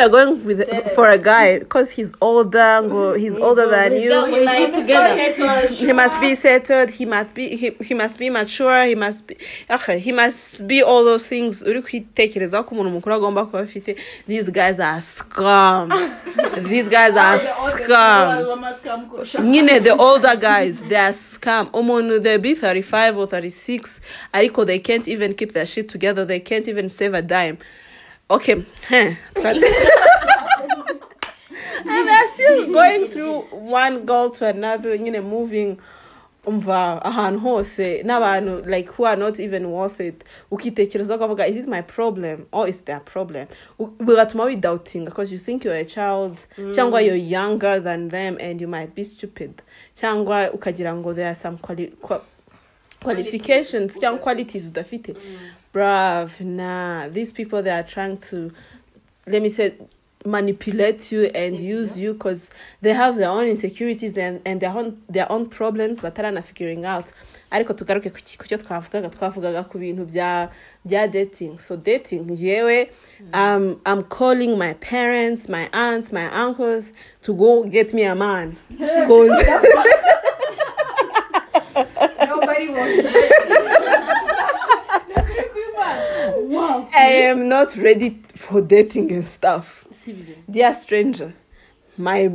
you're 0.00 0.08
going 0.08 0.44
with 0.44 0.66
for 0.94 1.08
a 1.08 1.18
guy 1.18 1.58
because 1.58 1.90
he's 1.90 2.14
older, 2.20 2.82
go- 2.88 3.14
he's 3.14 3.36
older 3.38 3.68
than 3.68 3.92
you. 4.00 4.24
We 4.26 4.48
shit 4.48 4.74
together. 4.74 5.68
He 5.68 5.92
must 5.92 6.20
be 6.20 6.34
settled. 6.34 6.90
He 6.90 7.04
must 7.06 7.34
be. 7.34 7.56
He, 7.56 7.70
he 7.80 7.94
must 7.94 8.18
be 8.18 8.30
mature. 8.30 8.84
He 8.84 8.94
must 8.94 9.26
be. 9.26 9.36
Okay, 9.70 9.98
he 9.98 10.12
must 10.12 10.66
be 10.66 10.82
all 10.82 11.04
those 11.04 11.26
things. 11.26 11.62
uri 11.62 11.82
kwitekereza 11.82 12.62
ko 12.62 12.74
umuntu 12.74 12.90
mukuru 12.90 13.14
agomba 13.14 13.44
kuba 13.46 13.58
afite 13.60 13.96
these 14.26 14.50
guys 14.50 14.80
are 14.80 15.00
scum 15.02 15.88
these 16.68 16.88
guys 16.88 17.16
are 17.16 17.38
scum 17.38 18.44
nyine 19.52 19.80
the 19.80 19.90
older 19.98 20.36
guys 20.36 20.80
they 20.88 20.96
are 20.96 21.12
scam 21.12 21.68
umuntu 21.72 22.20
they 22.22 22.36
be 22.38 22.54
35 22.54 23.16
or 23.18 23.26
36 23.26 24.00
ariko 24.32 24.64
they 24.66 24.78
can't 24.78 25.08
even 25.08 25.32
keep 25.34 25.52
their 25.52 25.66
shit 25.66 25.88
together 25.88 26.24
they 26.26 26.40
can't 26.40 26.68
even 26.68 26.88
save 26.88 27.14
a 27.14 27.22
dime 27.22 27.58
okay. 28.30 28.64
Huh. 28.88 29.10
And 31.82 32.08
they're 32.08 32.28
still 32.34 32.72
going 32.72 33.08
through 33.08 33.40
one 33.50 34.04
goal 34.04 34.30
to 34.30 34.46
another 34.46 34.94
you 34.94 35.10
know 35.10 35.22
moving 35.22 35.78
umva 36.46 37.02
ahantu 37.02 37.40
hose. 37.40 38.02
N'abantu 38.04 38.66
like 38.66 38.88
who 38.92 39.04
are 39.04 39.16
not 39.16 39.40
even 39.40 39.70
worth 39.70 40.00
it. 40.00 40.22
Ukitekereza 40.52 41.16
ukavuga 41.16 41.46
is 41.48 41.56
it 41.56 41.66
my 41.66 41.80
problem? 41.82 42.46
Or 42.52 42.68
is 42.68 42.82
their 42.82 43.00
problem? 43.00 43.46
Bigatuma 43.78 44.44
widouting 44.54 45.04
because 45.06 45.32
you 45.32 45.38
think 45.38 45.64
you're 45.64 45.74
a 45.74 45.84
child 45.84 46.46
cyangwa 46.56 47.04
you're 47.04 47.14
younger 47.16 47.80
than 47.80 48.08
them 48.08 48.36
and 48.40 48.60
you 48.60 48.68
might 48.68 48.94
be 48.94 49.02
stupid. 49.04 49.62
Cyangwa 49.96 50.50
ukagira 50.52 50.94
ngo 50.94 51.14
there 51.14 51.28
are 51.28 51.34
some 51.34 51.56
quali- 51.58 51.94
qua- 52.00 52.20
qualifications. 53.02 53.98
cyangwa 53.98 54.18
qualities 54.20 54.66
udafite. 54.66 55.16
Brav 55.72 56.40
nah. 56.40 57.08
These 57.08 57.32
people 57.32 57.62
they 57.62 57.70
are 57.70 57.82
trying 57.82 58.18
to 58.30 58.52
let 59.26 59.42
me 59.42 59.48
say 59.48 59.74
manipulate 60.24 61.10
you 61.10 61.24
and 61.34 61.58
use 61.58 61.98
you 61.98 62.12
because 62.12 62.50
they 62.82 62.92
have 62.92 63.16
their 63.16 63.30
own 63.30 63.46
insecurities 63.46 64.16
and, 64.18 64.40
and 64.44 64.60
their 64.60 64.70
own 64.70 65.00
their 65.08 65.30
own 65.32 65.48
problems 65.48 66.00
batarana 66.00 66.44
figuring 66.44 66.84
out. 66.84 67.12
Ariko 67.50 67.74
tugaruke 67.74 68.12
ku 68.12 68.46
cyo 68.46 68.58
twavugaga 68.58 69.10
twavugaga 69.10 69.68
ku 69.68 69.78
bintu 69.78 70.04
bya 70.06 70.50
bya 70.86 71.10
dating. 71.10 71.58
So 71.58 71.76
dating 71.76 72.26
njyewe 72.26 72.90
um, 73.32 73.80
i'm 73.86 74.02
calling 74.02 74.58
my 74.58 74.74
parents 74.74 75.48
my 75.48 75.68
aunts 75.72 76.12
my 76.12 76.26
uncles 76.30 76.92
to 77.22 77.34
go 77.34 77.64
get 77.64 77.94
me 77.94 78.04
a 78.04 78.14
man. 78.14 78.56
I 87.00 87.08
am 87.32 87.48
not 87.48 87.76
ready 87.76 88.10
for 88.36 88.60
dating 88.60 89.12
and 89.12 89.24
stuff. 89.24 89.86
Dear 90.50 90.74
stranger, 90.74 91.32
my 91.96 92.30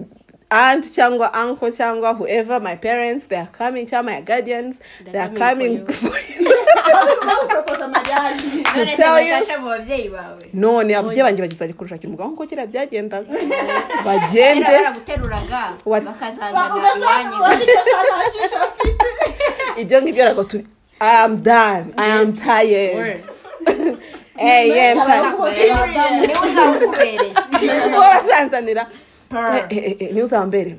aunt, 0.52 0.84
cyangwa 0.86 1.30
uncle, 1.34 1.70
cyangwa 1.70 2.16
whoever, 2.18 2.60
my 2.60 2.76
parents, 2.76 3.26
they 3.26 3.36
are 3.38 3.48
coming, 3.48 3.86
cyangwa 3.86 4.06
my 4.06 4.22
guardians, 4.22 4.80
they 5.12 5.20
are 5.20 5.30
coming 5.30 5.86
for 5.86 6.14
you. 6.32 6.46
none 7.26 7.50
se 8.76 8.96
tell 8.96 9.18
you- 9.22 9.34
none 10.54 10.94
ababyeyi 10.96 11.24
banjye 11.24 11.42
bageze 11.42 11.74
kunshakira 11.74 12.10
umugabo 12.10 12.30
nk'uko 12.30 12.46
kera 12.48 12.66
byagendaga 12.68 13.28
bagende 14.06 14.76
bakazazana 16.06 16.52
iwanyu 16.98 17.38
ibyo 19.82 20.02
ngibyo 20.02 20.24
ntabwo 20.26 20.44
turi 20.44 20.66
I 21.02 21.24
am 21.26 21.42
done. 21.44 21.94
I 21.98 22.08
am 22.22 22.34
tired. 22.36 23.20
yeah, 24.76 24.96
uwo 27.88 28.00
basanzanira 28.00 28.88
Eh, 29.70 29.78
eh, 29.78 29.96
eh, 30.00 30.10
ni 30.12 30.18
we 30.20 30.24
uzaba 30.24 30.46
mbere 30.46 30.76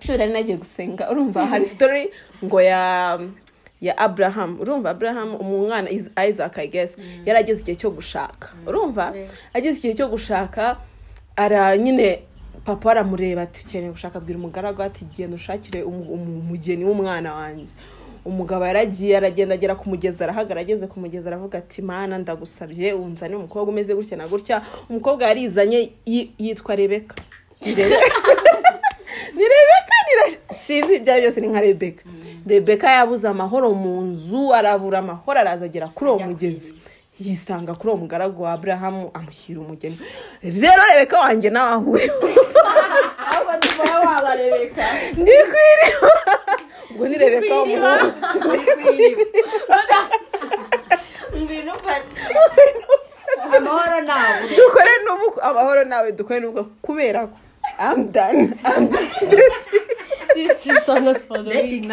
shuri 0.00 0.18
nari 0.18 0.32
nagiye 0.32 0.56
gusenga 0.56 1.10
urumva 1.10 1.46
hari 1.46 1.66
story. 1.66 2.10
Ngo 2.44 2.60
ya 2.62 3.18
ya 3.80 3.98
abraham. 3.98 4.60
Urumva 4.60 4.90
abraham 4.90 5.34
umwana 5.34 5.90
is- 5.90 6.10
isaac 6.28 6.58
i 6.58 6.66
guess. 6.68 6.96
Yari 7.26 7.38
ageze 7.38 7.60
igihe 7.60 7.76
cyo 7.76 7.90
gushaka. 7.90 8.48
Urumva? 8.66 9.12
Ageze 9.54 9.78
igihe 9.78 9.94
cyo 9.94 10.08
gushaka 10.08 10.76
ara 11.36 11.76
nyine 11.76 12.22
papa 12.64 12.90
aramureba 12.90 13.42
ati 13.42 13.64
ukeneye 13.66 13.90
gushaka? 13.92 14.18
Abwira 14.18 14.38
umugaragu 14.38 14.82
ati 14.82 15.04
genda 15.04 15.36
ushakire 15.36 15.82
umu- 15.82 16.12
umu- 16.12 16.38
umugeni 16.40 16.84
w'umwana 16.84 17.34
wanjye. 17.34 17.72
Umugabo 18.26 18.66
yaragiye 18.66 19.16
aragenda 19.16 19.54
agera 19.54 19.74
ku 19.78 19.88
mugezi 19.88 20.18
arahagara 20.24 20.60
ageze 20.60 20.86
ku 20.86 21.00
mugezi 21.00 21.28
aravuga 21.28 21.58
ati 21.58 21.82
mana 21.82 22.18
ndagusabye 22.18 22.92
unzane 22.94 23.36
umukobwa 23.36 23.70
umeze 23.70 23.94
gutya 23.94 24.16
na 24.18 24.26
gutya. 24.28 24.62
Umukobwa 24.90 25.24
yarizanye 25.26 25.92
yi- 26.06 26.30
yitwa 26.38 26.74
rebeka 26.76 27.14
ni 27.64 27.72
Rebe- 27.74 28.02
ni 29.36 29.44
rebeka 29.52 29.94
sinzi 30.66 30.94
ibyo 30.96 31.12
ari 31.12 31.22
byose 31.22 31.40
ni 31.40 31.48
nka 31.48 31.60
rebeka 31.60 32.04
rebeka 32.46 32.90
yabuze 32.90 33.28
amahoro 33.28 33.70
mu 33.74 34.00
nzu 34.10 34.54
arabura 34.54 34.98
amahoro 34.98 35.40
araza 35.40 35.64
agera 35.64 35.88
kuri 35.88 36.10
uwo 36.10 36.18
mugezi. 36.18 36.74
Yisanga 37.20 37.74
kuri 37.74 37.88
uwo 37.88 37.96
mugaragu 38.02 38.42
wa 38.42 38.52
aburahamu 38.52 39.10
amushyira 39.14 39.60
umugeni. 39.60 39.98
Rero 40.42 40.82
rebeka 40.92 41.20
wanjye 41.20 41.50
nawe 41.50 41.70
ahuye. 41.72 42.10
Ndi 45.20 45.32
ku 45.50 45.56
iriba. 45.70 46.12
Ubwo 46.96 47.04
ni 47.08 47.16
rebeka 47.20 47.52
w'umuhungu 47.60 49.16
amahoro 53.56 54.00
nawe 54.00 54.48
dukore 54.56 54.92
n'ubu 55.04 55.26
amahoro 55.42 55.84
nawe 55.84 56.08
dukore 56.12 56.40
n'ubwo. 56.40 56.62
Kubera 56.82 57.26
ko 57.26 57.36
I'm 57.78 58.08
done. 58.12 58.54
I'm 58.64 58.88
done. 58.88 59.10
These 60.34 60.62
trips 60.62 60.88
are 60.88 61.00
not 61.00 61.20
for 61.22 61.38
the 61.42 61.50
weak. 61.50 61.54
dating 61.54 61.88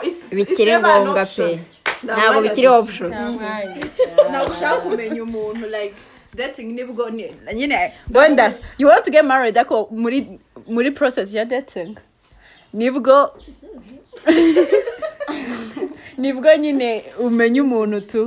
it's, 0.00 0.24
it's 0.32 0.34
bikiri 0.34 0.72
ngombwa 0.78 1.24
pe. 1.36 1.60
Ntabwo 2.04 2.42
bikiri 2.42 2.66
option. 2.68 3.10
Ntabwo 3.10 4.52
ushaka 4.52 4.76
kumenya 4.80 5.22
umuntu 5.22 5.66
like 5.70 5.94
dating 6.34 6.74
ni 6.74 6.84
bwo 6.84 7.10
ni- 7.10 7.32
nyine 7.54 7.92
wenda 8.14 8.54
you 8.78 8.88
want 8.88 9.04
to 9.04 9.10
get 9.10 9.24
married 9.24 9.56
ariko 9.58 9.88
muri 9.90 10.38
muri 10.68 10.90
process 10.90 11.32
ya 11.34 11.44
dating 11.44 11.96
ni 12.76 12.90
bwo 12.90 13.16
ni 16.18 16.32
bwo 16.32 16.50
nyine 16.56 17.04
umenya 17.18 17.62
umuntu 17.62 18.00
tu? 18.00 18.22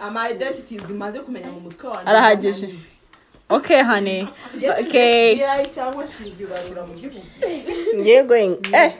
Ama 0.00 0.30
identities 0.30 0.90
umaze 0.90 1.18
kumenya 1.20 1.48
mu 1.54 1.60
mutwe 1.60 1.86
wanjye. 1.88 2.10
Arahagije. 2.10 2.66
Okay 3.52 3.82
honey. 3.82 4.28
Okay. 4.80 5.36
Ngiye 7.96 8.22
going 8.26 8.56
eh. 8.72 8.92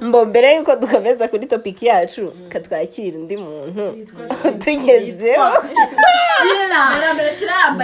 Mbo 0.00 0.24
mbere 0.24 0.56
yuko 0.56 0.76
dukomeza 0.76 1.28
kuri 1.28 1.46
topic 1.46 1.82
yacu 1.82 2.32
katwakira 2.48 3.18
undi 3.18 3.36
muntu. 3.36 4.06
Tugezeho. 4.64 5.62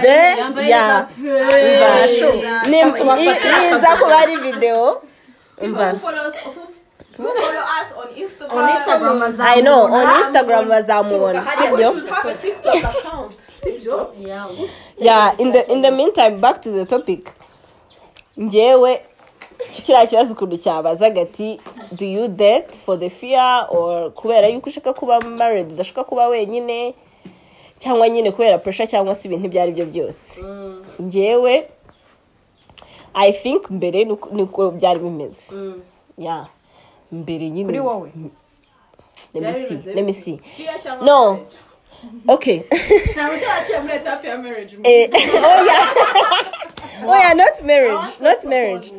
De 0.01 0.69
ya. 0.69 1.07
mbasho 1.77 2.33
niza 3.71 3.95
kuba 3.99 4.17
ari 4.19 4.35
video. 4.37 5.01
Mva 5.61 5.93
follow 7.23 7.63
us 7.79 7.91
on 7.97 8.07
Instagram. 8.15 8.57
On 8.57 8.69
instagram 8.69 9.39
i 9.39 9.61
know 9.61 9.85
on 9.85 10.05
instagram 10.21 10.69
bazamubona 10.69 11.45
sibyo 11.57 11.89
we 11.91 11.99
should 11.99 12.09
have 12.09 12.29
a 12.29 12.35
TikTok 12.35 12.75
account. 12.83 13.31
Sibyo 13.63 14.07
yeah. 14.97 15.33
In 15.41 15.51
the 15.51 15.71
in 15.71 15.81
the 15.81 15.91
meantime 15.91 16.39
back 16.41 16.61
to 16.61 16.71
the 16.71 16.85
topic. 16.85 17.33
Njyewe 18.37 19.01
kiriya 19.83 20.07
kibazo 20.07 20.33
ukuntu 20.33 20.57
cyabazaga 20.57 21.21
ati 21.21 21.59
do 21.91 22.05
you 22.05 22.27
date 22.27 22.73
for 22.85 22.99
the 22.99 23.09
fear 23.09 23.67
or 23.69 24.11
kubera 24.13 24.47
yuko 24.47 24.69
ushaka 24.69 24.93
kuba 24.93 25.21
married 25.21 25.71
udashaka 25.71 26.03
kuba 26.03 26.27
wenyine 26.27 26.93
cyangwa 27.77 28.09
nyine 28.09 28.31
kubera 28.31 28.57
pressure 28.57 28.87
cyangwa 28.87 29.15
se 29.15 29.27
ibintu 29.27 29.45
ibyo 29.45 29.61
ari 29.61 29.71
byo 29.71 29.85
byose. 29.85 30.41
Njyewe 30.99 31.69
i 33.13 33.31
think 33.33 33.69
mbere 33.69 34.05
nuko- 34.05 34.29
niko 34.33 34.71
byari 34.71 34.99
bimeze. 34.99 35.55
Yeah. 36.17 36.47
Mbere 37.21 37.45
nyine 37.49 37.65
kuri 37.67 37.79
wowe 37.79 38.09
let 39.33 39.43
me 39.43 39.53
see 39.67 39.79
let 39.95 40.05
me 40.05 40.13
see. 40.13 40.39
No. 41.01 41.19
okay. 42.29 42.57
Eh, 44.83 45.09
oh 45.11 45.63
yeah. 45.69 45.93
oh 47.09 47.17
yeah, 47.23 47.33
not 47.33 47.63
marriage, 47.63 48.19
not 48.21 48.45
marriage. 48.45 48.91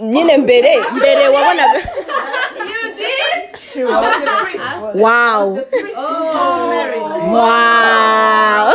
Nyine 0.00 0.36
mbere, 0.36 0.80
mbere 0.96 1.28
wabonaga. 1.28 1.80
Wow. 4.94 5.58
Wow. 7.34 8.74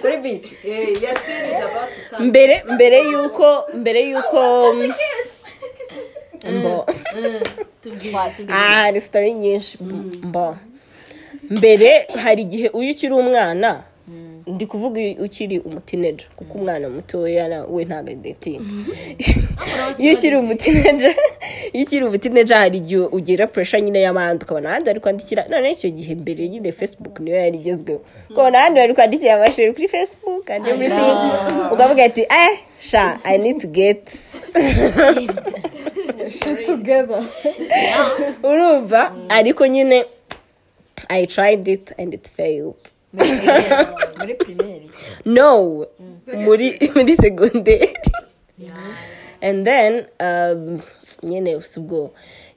kuri 0.00 0.16
beach 0.22 0.46
Eh, 0.64 2.20
Mbere, 2.20 2.62
mbere 2.74 2.98
yuko, 3.10 3.66
mbere 3.74 4.00
yuko. 4.10 4.42
Mbo. 6.52 6.86
Ah, 8.48 8.90
ni 8.92 9.00
story 9.00 9.34
nyinshi. 9.34 9.78
Mbo. 10.22 10.56
Mbere 11.50 12.06
hari 12.22 12.42
igihe 12.42 12.68
uyu 12.68 12.90
ukiri 12.92 13.14
umwana 13.14 13.82
ndi 14.46 14.66
kuvuga 14.66 15.00
ukiri 15.24 15.58
umutineja 15.58 16.24
kuko 16.36 16.58
umwana 16.58 16.88
mutoya 16.88 17.64
we 17.68 17.84
ntabwo 17.84 18.10
adetinga 18.10 18.64
iyo 19.98 20.12
ukiri 20.12 20.36
umutineja 20.36 21.14
iyo 21.72 21.84
ukiri 21.84 22.04
umutineja 22.04 22.58
hari 22.58 22.78
igihe 22.78 23.00
ugira 23.00 23.46
puresha 23.46 23.80
nyine 23.80 24.00
y'abandi 24.00 24.44
ukabona 24.44 24.68
ahandi 24.70 24.86
bari 24.86 25.00
kwandikira. 25.00 25.48
None 25.48 25.70
icyo 25.72 25.90
gihe 25.90 26.14
mbere 26.14 26.48
nyine 26.48 26.72
facebook 26.72 27.20
niyo 27.20 27.36
yari 27.36 27.56
igezweho. 27.58 28.00
Ukabona 28.30 28.58
ahandi 28.58 28.80
bari 28.80 28.94
kwandikira 28.94 29.34
amashuri 29.34 29.72
kuri 29.72 29.88
facebook 29.88 30.50
and 30.50 30.66
everything 30.66 31.16
ukavuga 31.72 32.04
ati 32.04 32.20
eh 32.20 32.58
sha 32.78 33.18
i 33.24 33.38
need 33.38 33.60
to 33.60 33.68
get 33.68 34.12
together. 36.66 37.24
Urumva? 38.50 39.12
Ariko 39.28 39.66
nyine 39.66 40.04
i 41.08 41.26
tried 41.26 41.68
it 41.68 41.92
and 41.98 42.14
it 42.14 42.28
failed. 42.28 42.93
Muri 44.18 44.34
primaire 44.40 44.86
no 45.24 45.86
muri 46.34 46.78
muri 46.94 47.12
segonderi 47.16 47.94
and 49.42 49.64
then 49.66 50.06
um, 50.20 50.80
nyine 51.22 51.60
si 51.62 51.80
ubwo 51.80 52.10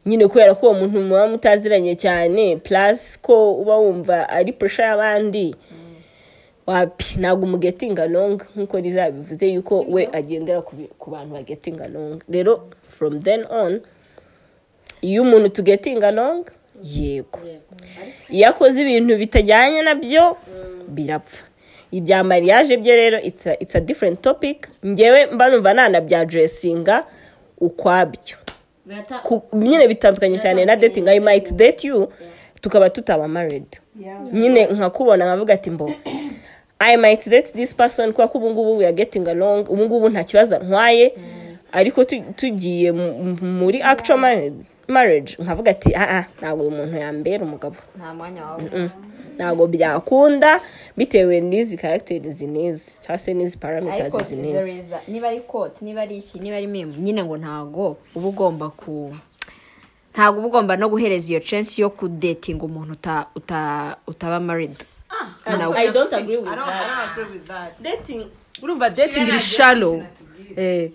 nyine 0.06 0.28
kubera 0.28 0.56
ko 0.56 0.66
uwo 0.70 0.74
muntu 0.80 1.02
muba 1.02 1.28
mutaziranye 1.28 1.96
cyane 1.96 2.56
plus 2.56 3.18
ko 3.22 3.54
uba 3.54 3.76
wumva 3.78 4.30
ari 4.30 4.54
pressure 4.54 4.88
y'abandi 4.88 5.56
wapi? 6.68 7.06
Ntabwo 7.20 7.44
umugetinga 7.46 8.04
along 8.04 8.44
nk'uko 8.56 8.80
rizabivuze 8.80 9.48
yuko 9.48 9.86
we 9.88 10.08
agendera 10.12 10.62
ku 11.00 11.12
bantu 11.12 11.34
bagetinga 11.34 11.86
along. 11.86 12.24
Rero 12.30 12.68
from 12.84 13.20
then 13.22 13.46
on 13.50 13.82
iyo 15.02 15.22
umuntu 15.22 15.50
tugetinga 15.50 16.08
along 16.08 16.46
yego. 16.84 17.40
Iyo 18.30 18.50
akoze 18.50 18.82
ibintu 18.82 19.18
bitajyanye 19.18 19.82
na 19.82 19.96
byo 19.96 20.38
birapfa. 20.88 21.44
Ibya 21.92 22.24
mariage 22.24 22.78
byo 22.78 22.96
rero 22.96 23.20
it's 23.20 23.48
a, 23.48 23.54
it's 23.60 23.76
a 23.76 23.80
different 23.80 24.22
topic. 24.22 24.68
Ngewe 24.86 25.26
mba 25.26 25.50
numva 25.50 25.74
nanabyaduresinga 25.74 27.04
ukwabyo. 27.58 28.38
Nyine 29.54 29.88
bitandukanye 29.88 30.38
cyane 30.38 30.66
na 30.66 30.76
dating 30.76 31.08
i 31.10 31.20
might 31.20 31.52
date 31.54 31.88
you 31.88 32.08
tukaba 32.62 32.90
tutaba 32.90 33.28
married. 33.28 33.66
Nyine 34.34 34.66
nkakubona 34.68 35.26
nkavuga 35.26 35.54
ati 35.54 35.70
mbo 35.70 35.92
i 36.80 36.98
might 36.98 37.30
date 37.30 37.52
this 37.54 37.76
person 37.76 38.12
kubera 38.12 38.28
ko 38.28 38.38
ubungubu 38.38 38.78
we 38.78 38.86
are 38.86 38.94
getting 38.94 39.28
along 39.28 39.70
ubungubu 39.70 40.10
nta 40.10 40.24
kibazo 40.24 40.60
ntwaye. 40.60 41.14
Ariko 41.72 42.04
tu- 42.04 42.24
tugiye 42.36 42.92
mu- 42.92 43.14
mu- 43.24 43.46
muri 43.48 43.82
actual 43.82 44.20
marriage- 44.20 44.66
marriage. 44.88 45.36
Nkavuga 45.40 45.72
ati 45.72 45.96
ah 45.96 46.10
ah 46.20 46.26
ntabwo 46.42 46.62
uyu 46.68 46.72
muntu 46.78 46.98
yambera 46.98 47.44
umugabo. 47.44 47.76
Nta 47.98 48.14
mwanya 48.14 48.46
wawe 48.46 48.90
ntabwo 49.38 49.68
byakunda 49.68 50.62
bitewe 50.98 51.42
n'izi 51.42 51.78
karagiteri 51.78 52.30
izi 52.30 52.48
n'izi 52.48 52.98
cyangwa 53.02 53.18
se 53.20 53.34
n'izi 53.34 53.58
there 54.54 54.66
n'izi. 54.74 54.94
niba 55.08 55.28
ari 55.28 55.40
kote 55.42 55.86
niba 55.86 56.02
ari 56.02 56.18
iki 56.18 56.40
niba 56.40 56.58
ari 56.58 56.68
meme 56.68 56.94
nyine 56.98 57.24
ngo 57.24 57.38
ntago 57.38 57.98
uba 58.16 58.28
ugomba 58.28 58.70
ku 58.70 59.14
ntabwo 60.14 60.40
uba 60.40 60.48
ugomba 60.48 60.78
no 60.78 60.90
guhereza 60.90 61.30
iyo 61.30 61.40
chance 61.40 61.82
yo 61.82 61.90
kudetinga 61.90 62.66
umuntu 62.66 62.94
uta- 62.94 63.28
uta- 63.36 63.98
utaba 64.08 64.40
married. 64.40 64.76
I 65.50 65.92
don't 65.92 66.14
agree 66.14 66.38
with 66.38 66.48
I 66.50 66.56
don't, 66.56 66.68
I 66.68 66.72
that. 66.72 66.88
don't 66.88 67.12
agree 67.12 67.34
with 67.38 67.48
that. 67.48 67.82
dating 67.82 68.26
urumva 68.62 68.90
dating 68.90 69.28
is 69.28 69.44
shallow. 69.46 70.02
eh 70.58 70.90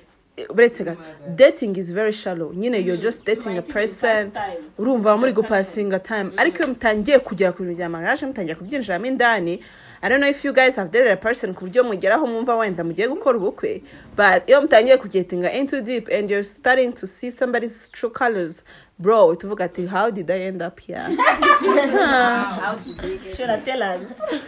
uretse 0.49 0.85
ga 0.85 0.97
dating 1.37 1.77
is 1.77 1.91
very 1.93 2.13
shallow. 2.13 2.53
Nyine 2.53 2.85
you're 2.85 2.97
just 2.97 3.25
dating 3.25 3.59
a 3.59 3.63
person. 3.63 4.33
urumva 4.79 5.17
muri 5.19 5.33
gupasinga 5.33 6.03
time. 6.03 6.31
ariko 6.37 6.59
iyo 6.59 6.69
mutangiye 6.69 7.19
kugera 7.19 7.53
ku 7.53 7.63
bintu 7.63 7.77
bya 7.77 7.89
mariage 7.89 8.27
mutangiye 8.27 8.55
kubyinjiramo 8.55 9.07
indani. 9.07 9.61
I 10.03 10.09
don't 10.09 10.21
know 10.21 10.29
if 10.29 10.45
you 10.45 10.53
guys 10.53 10.77
have 10.77 10.91
dated 10.91 11.13
a 11.13 11.17
person 11.17 11.55
ku 11.55 11.67
buryo 11.67 11.85
mugeraho 11.85 12.27
mwumva 12.27 12.57
wenda 12.57 12.85
mugiye 12.85 13.09
gukora 13.09 13.39
ubukwe. 13.39 13.83
But 14.17 14.49
iyo 14.49 14.61
mutangiye 14.61 14.97
kugetinga 14.97 15.53
into 15.53 15.81
deep 15.81 16.09
and 16.09 16.31
you're 16.31 16.45
starting 16.45 16.93
to 16.93 17.07
see 17.07 17.31
somebody's 17.31 17.89
true 17.91 18.11
colors 18.11 18.65
bro 18.99 19.35
tuvuga 19.35 19.65
ati 19.65 19.87
how 19.87 20.11
did 20.11 20.31
I 20.31 20.41
end 20.41 20.63
up 20.63 20.81
here? 20.81 21.09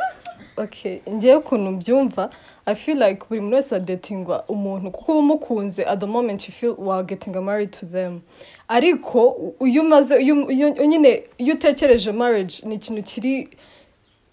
ngewe 1.10 1.36
ukuntu 1.36 1.70
mbyumva 1.70 2.30
i 2.66 2.74
feel 2.74 2.98
like 2.98 3.22
buri 3.28 3.40
muntu 3.40 3.56
wese 3.56 3.76
adetingwa 3.76 4.44
umuntu 4.48 4.90
kuko 4.90 5.12
uba 5.12 5.20
umukunze 5.20 5.84
at 5.84 6.00
the 6.00 6.06
moment 6.06 6.48
you 6.48 6.52
feel 6.54 6.74
wa 6.78 7.02
getting 7.02 7.30
married 7.40 7.70
to 7.70 7.86
them. 7.86 8.20
Ariko 8.68 9.36
iyo 9.66 9.82
umaze 9.82 10.24
nyine 10.88 11.22
iyo 11.38 11.54
utekereje 11.54 12.12
marriage 12.12 12.54
ni 12.66 12.74
ikintu 12.74 13.02
kiri 13.02 13.48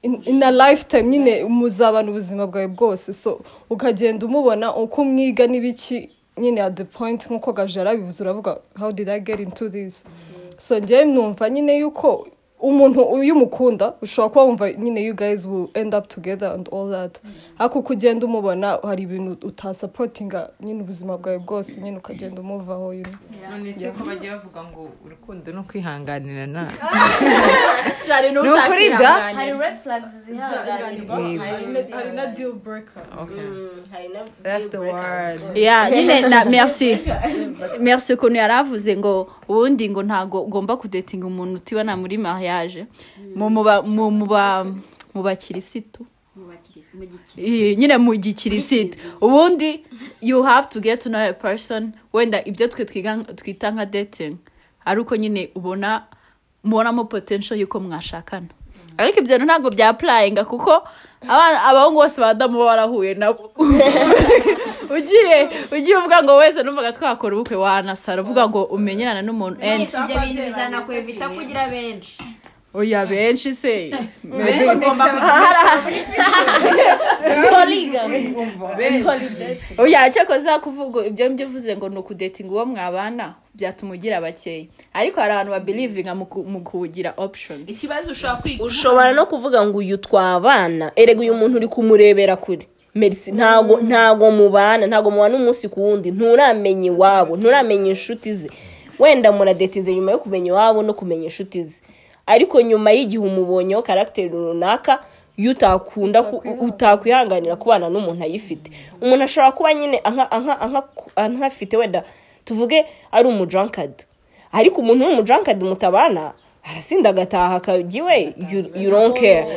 in, 0.01 0.43
a 0.43 0.51
lifetime 0.51 1.03
nyine 1.03 1.43
muzabana 1.43 2.09
ubuzima 2.09 2.47
bwawe 2.47 2.67
bwose. 2.67 3.13
So 3.13 3.41
ukagenda 3.69 4.25
umubona 4.25 4.75
uko 4.75 5.03
mwiga 5.05 5.47
n'ibiki 5.47 6.09
nyine 6.37 6.61
at 6.61 6.75
the 6.75 6.83
point 6.83 7.25
nk'uko 7.29 7.53
gaje 7.53 7.79
yarabivuze 7.79 8.23
uravuga 8.23 8.57
how 8.79 8.91
did 8.91 9.09
i 9.09 9.19
get 9.19 9.39
into 9.39 9.69
this? 9.69 10.05
So 10.57 10.79
njyewe 10.79 11.05
numva 11.05 11.49
nyine 11.49 11.77
yuko 11.77 12.27
umuntu 12.61 13.23
iyo 13.23 13.35
umukunda 13.35 13.93
ushobora 14.01 14.29
kuba 14.29 14.43
wumva 14.43 14.71
nyine 14.71 15.03
you 15.03 15.15
guys 15.15 15.47
will 15.47 15.69
end 15.73 15.93
up 15.95 16.07
together 16.07 16.51
and 16.53 16.69
all 16.71 16.91
that. 16.91 17.19
Ariko 17.59 17.79
uko 17.79 17.93
ugenda 17.93 18.25
umubona 18.25 18.79
hari 18.83 19.03
ibintu 19.03 19.47
utasapotinga 19.47 20.49
nyine 20.59 20.81
ubuzima 20.81 21.17
bwawe 21.17 21.39
bwose 21.39 21.81
nyine 21.81 21.97
ukagenda 21.97 22.41
umuvaho 22.41 22.93
none 23.49 23.73
se 23.73 23.91
ko 23.91 24.03
bajya 24.05 24.37
bavuga 24.37 24.63
ngo 24.63 24.89
urukundo 25.05 25.51
no 25.53 25.63
kwihanganirana 25.63 26.71
ni 28.21 28.31
ni 28.43 28.49
ukuri 28.49 28.89
da? 28.89 29.33
Hari 29.33 29.53
red 29.57 29.77
flags 29.83 30.09
zihanganirwa. 30.25 31.15
Hari 31.91 32.11
na 32.11 32.25
deal 32.25 32.53
breaker. 32.53 33.03
Okay. 33.17 33.47
That's 34.43 34.67
the 34.67 34.79
word. 34.79 35.57
Yeah 35.57 35.89
nyine 35.93 36.29
na 36.29 36.45
merci. 36.45 36.99
Merci 37.79 38.13
ukuntu 38.13 38.35
yari 38.35 38.53
avuze 38.53 38.97
ngo 38.97 39.31
ubundi 39.47 39.89
ngo 39.89 40.03
ntabwo 40.03 40.41
ugomba 40.41 40.77
kudetinga 40.77 41.27
umuntu 41.27 41.55
utibona 41.55 41.97
muri 41.97 42.17
mariage 42.17 42.50
mu 43.35 43.49
muba 43.49 43.81
mu 45.13 45.23
bakirisitu. 45.23 46.05
Nyine 47.77 47.97
mu 47.97 48.15
gikirisitu. 48.15 48.97
Ubundi 49.21 49.83
you 50.21 50.43
have 50.43 50.69
to 50.69 50.79
get 50.79 50.99
to 51.01 51.09
know 51.09 51.19
a 51.29 51.33
person 51.33 51.93
wenda 52.13 52.43
ibyo 52.45 52.67
twe 52.67 52.85
twiga- 52.85 53.35
twita 53.35 53.71
nka 53.71 53.85
dating. 53.85 54.37
Ari 54.85 55.01
uko 55.01 55.15
nyine 55.15 55.49
ubona 55.55 56.03
mubonamo 56.63 57.05
potential 57.05 57.59
y'uko 57.59 57.79
mwashakana. 57.79 58.47
Ariko 58.97 59.19
ibyo 59.19 59.37
bintu 59.37 59.45
ntabwo 59.45 59.69
bya 59.71 59.93
purayinga 59.93 60.45
kuko 60.45 60.83
abahungu 61.27 61.99
bose 62.01 62.21
ba 62.21 62.33
damu 62.33 62.57
baba 62.57 62.65
barahuye 62.71 63.13
nabo 63.13 63.51
ugiye 64.95 65.49
ugiye 65.71 65.95
uvuga 65.97 66.23
ngo 66.23 66.35
wese 66.37 66.63
numvaga 66.63 66.91
twakora 66.91 67.35
ubukwe 67.35 67.55
wanasara. 67.57 68.21
Uvuga 68.21 68.49
ngo 68.49 68.63
umenyerana 68.63 69.21
n'umuntu. 69.21 69.59
Endi 69.61 69.83
ibyo 69.93 70.19
bintu 70.21 70.41
bizanakwevita 70.43 71.29
kugira 71.29 71.67
benshi. 71.69 72.17
Oya 72.73 73.05
benshi 73.05 73.53
se 73.55 73.91
oya 79.77 80.09
cyakoze 80.09 80.49
kuvuga 80.63 81.05
ibyo 81.05 81.25
ngibyo 81.29 81.47
uvuze 81.47 81.75
ngo 81.77 81.89
ni 81.89 81.97
ukudetinga 81.97 82.51
uwo 82.53 82.65
mwabana 82.65 83.33
byatuma 83.55 83.93
ugira 83.93 84.21
bakeya 84.21 84.65
ariko 84.93 85.19
hari 85.21 85.33
abantu 85.33 85.51
babirivinga 85.51 86.15
mu 86.15 86.25
ku- 86.25 86.43
mu 86.43 86.59
kugira 86.63 87.13
options. 87.17 87.69
Ikibazo 87.69 88.11
ushobora 88.11 88.41
kwiga. 88.41 88.63
Ushobora 88.63 89.13
no 89.13 89.25
kuvuga 89.25 89.65
ngo 89.65 89.77
uyu 89.77 89.97
twabana. 89.97 90.91
Erega 90.95 91.19
uyu 91.21 91.33
muntu 91.35 91.57
uri 91.57 91.67
kumurebera 91.67 92.35
kure. 92.35 92.67
Merisi 92.95 93.31
ntago 93.31 93.77
ntago 93.81 94.31
mubana 94.31 94.87
ntago 94.87 95.11
mubana 95.11 95.35
umunsi 95.35 95.69
ku 95.69 95.83
wundi. 95.83 96.11
Nturamenya 96.11 96.87
iwabo 96.91 97.37
nturamenya 97.37 97.87
inshuti 97.89 98.33
ze. 98.33 98.49
Wenda 98.99 99.31
muradetize 99.31 99.93
nyuma 99.93 100.11
yo 100.11 100.17
kumenya 100.19 100.47
iwabo 100.51 100.83
no 100.83 100.93
kumenya 100.93 101.23
inshuti 101.23 101.63
ze. 101.63 101.81
Ariko 102.25 102.61
nyuma 102.61 102.91
y'igihe 102.91 103.23
umubonyeho 103.23 103.81
karagiteri 103.81 104.29
runaka 104.29 104.99
iyo 105.37 105.51
utakunda 105.51 106.23
ku- 106.23 106.41
utakwihanganira 106.61 107.55
kubana 107.55 107.89
n'umuntu 107.89 108.23
ayifite. 108.23 108.71
Umuntu 109.01 109.23
ashobora 109.23 109.51
kuba 109.51 109.73
nyine 109.73 110.01
anafite 111.15 111.77
wenda 111.77 112.03
tuvuge 112.45 112.85
ari 113.11 113.27
umujankadi 113.27 114.03
ariko 114.51 114.81
umuntu 114.81 115.05
w'umujankadi 115.05 115.65
mutabana 115.65 116.31
arasinda 116.63 117.09
agataha 117.09 117.55
akajya 117.55 117.99
iwe. 118.01 118.33
You- 118.51 118.71
you 118.75 118.91
don't 118.91 119.19
care. 119.19 119.47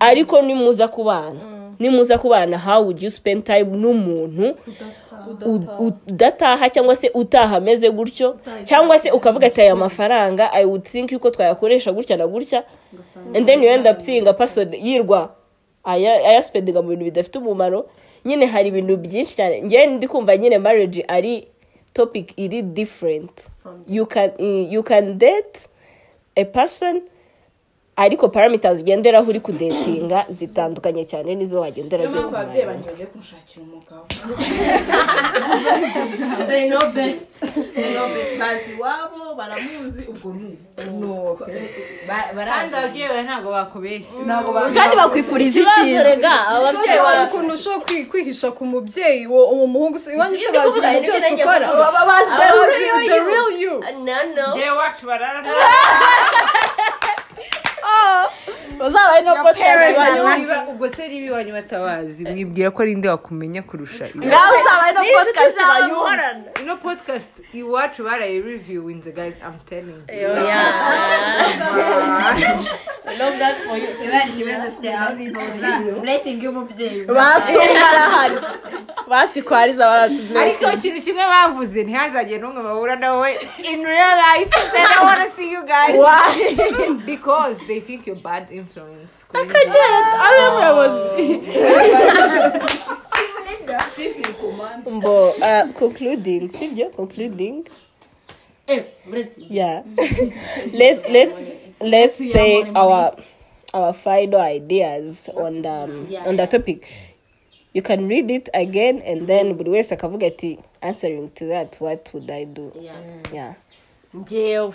Ariko 0.00 0.42
nimuza 0.42 0.88
kubana. 0.88 1.40
Nimuza 1.78 2.18
kubana 2.18 2.58
how 2.58 2.82
would 2.82 3.02
you 3.02 3.10
spend 3.10 3.44
time 3.44 3.64
n'umuntu? 3.76 4.54
Udataha 5.78 6.70
cyangwa 6.70 6.96
se 6.96 7.10
utaha 7.14 7.56
ameze 7.56 7.90
gutyo? 7.90 8.36
Cyangwa 8.64 8.98
se 8.98 9.10
ukavuga 9.10 9.46
ati 9.46 9.60
aya 9.60 9.76
mafaranga 9.76 10.52
i 10.52 10.64
would 10.64 10.82
think 10.84 11.12
yuko 11.12 11.30
twayakoresha 11.30 11.92
gutya 11.92 12.16
na 12.16 12.26
gutya. 12.26 12.64
And 13.34 13.46
then 13.46 13.62
you 13.62 13.68
end 13.70 13.86
up 13.86 14.00
seeing 14.00 14.26
a 14.28 14.32
person 14.32 14.72
yirwa 14.74 15.30
aya- 15.84 16.24
ayaspendinga 16.28 16.82
mu 16.82 16.88
bintu 16.88 17.04
bidafite 17.04 17.38
umumaro. 17.38 17.88
Nyine 18.24 18.46
hari 18.46 18.68
ibintu 18.68 18.96
byinshi 18.96 19.36
cyane. 19.36 19.62
Ngewe 19.62 19.86
ndi 19.86 20.08
kumva 20.08 20.36
nyine 20.36 20.58
marriage 20.58 21.04
ari 21.08 21.48
topic 21.92 22.32
iri 22.38 22.62
different. 22.62 23.30
You 23.88 24.06
can 24.06 24.30
you 24.70 24.82
can 24.82 25.18
date 25.18 25.68
a 26.36 26.44
person 26.44 27.02
ariko 27.96 28.28
parameters 28.28 28.80
ugenderaho 28.80 29.30
uri 29.30 29.40
kudetinga 29.40 30.26
zitandukanye 30.28 31.04
cyane 31.04 31.34
n'izo 31.34 31.60
wagendera 31.60 32.04
niyo 32.04 32.10
ugiye 32.10 32.26
mpamvu 32.26 32.36
ababyeyi 32.36 32.66
bagiye 32.66 33.06
kunshakira 33.06 33.62
umugabo. 33.66 34.04
They 36.48 36.68
know 36.70 36.86
best. 36.92 37.28
Bazi 38.40 38.70
iwabo 38.78 39.34
baramuzi 39.38 40.02
ubwo 40.10 40.28
ni 40.34 41.06
uko. 41.06 41.46
Kandi 42.50 42.74
ababyeyi 42.76 43.08
bawe 43.08 43.22
ntabwo 43.22 43.50
bakubeshya. 43.50 44.18
Kandi 44.74 44.94
bakwifuriza 44.96 45.60
icyiza. 45.60 46.10
ababyeyi 46.48 46.98
bawe. 46.98 47.24
ukuntu 47.26 47.54
ushobora 47.54 47.84
kwi- 47.86 48.06
kwihisha 48.10 48.50
ku 48.56 48.62
mubyeyi 48.66 49.26
uwo 49.26 49.42
uwo 49.54 49.66
muhungu 49.66 49.98
se 49.98 50.10
iwanyu 50.14 50.36
se 50.38 50.50
bazi 50.52 50.78
ibintu 50.78 51.00
byose 51.02 51.34
ukora. 51.34 51.66
bazi 52.10 52.30
the 53.08 53.18
real 53.30 53.50
you. 53.62 53.74
no 54.06 54.16
no. 54.36 54.46
Njyewe 54.54 54.72
barara 57.84 58.30
bazabaye 58.78 59.22
no 59.22 59.34
podcast 59.42 59.98
wanyu 59.98 60.70
ubwo 60.70 60.88
se 60.88 61.08
niba 61.08 61.26
iwanyu 61.26 61.52
batabazi 61.52 62.24
mwibwira 62.24 62.70
ko 62.70 62.82
ari 62.82 62.94
nde 62.94 63.08
wakumenya 63.08 63.62
kurusha 63.62 64.04
iwacu 64.04 64.28
ngaho 64.28 64.54
uzabaye 64.60 64.92
no 64.92 65.02
podcast 65.18 65.56
zawe 65.56 65.80
wanyu 65.80 65.94
muhorana 65.94 66.44
ino 66.62 66.76
podcast 66.76 67.32
iwacu 67.52 68.04
baraye 68.04 68.40
reviewinze 68.40 69.12
guys 69.12 69.34
i'm 69.46 69.58
telling 69.68 70.02
you. 70.20 70.28
I 73.06 73.18
love 73.18 73.38
that 73.38 73.60
for 73.60 73.76
you. 73.76 73.86
blessing 76.00 76.42
y'umubyeyi 76.42 77.04
basumba 77.04 77.88
arahari 77.90 78.36
basikwariza 79.08 79.92
ariko 79.92 80.34
baratubwira 80.34 80.74
ikintu 80.74 81.00
kimwe 81.02 81.24
bavuze 81.26 81.82
ntihazagire 81.84 82.38
n'umwe 82.40 82.62
bahura 82.62 82.96
nawe 82.96 83.30
in 83.72 83.84
real 83.84 84.16
life 84.26 84.50
they 84.72 84.82
don't 84.82 85.04
want 85.04 85.20
to 85.24 85.30
see 85.36 85.52
you 85.52 85.62
guys. 85.62 85.94
Because 87.06 87.58
they 87.66 87.80
think 87.80 88.06
you're 88.06 88.22
bad 88.22 88.46
influence 88.50 88.63
kuri 89.28 89.44
njye. 89.66 89.84
ari 90.24 90.38
we 90.42 90.48
muyobozi 90.50 91.40
mbo 94.90 95.28
uh, 95.28 95.72
concluding. 95.72 96.48
Sibyo 96.52 96.90
concluding. 96.90 97.64
Eh, 98.66 98.84
yeah. 99.50 99.82
Let, 100.72 101.08
let's 101.12 101.74
let's 101.80 102.16
say 102.16 102.64
our 102.74 103.16
our 103.74 103.92
final 103.92 104.40
ideas 104.40 105.28
on 105.34 105.62
the 105.62 105.68
um, 105.70 106.06
Yeah. 106.10 106.26
on 106.28 106.36
the 106.36 106.46
topic. 106.46 106.90
You 107.74 107.82
can 107.82 108.08
read 108.08 108.30
it 108.30 108.48
again 108.54 109.02
and 109.04 109.26
then 109.26 109.54
buri 109.58 109.70
wese 109.70 109.92
akavuga 109.94 110.26
ati 110.26 110.58
answering 110.80 111.30
to 111.34 111.46
that 111.46 111.76
what 111.80 112.10
would 112.14 112.30
i 112.30 112.44
do? 112.44 112.72
Yeah. 112.80 112.94
yeah. 113.32 113.54
Njyewe 114.14 114.72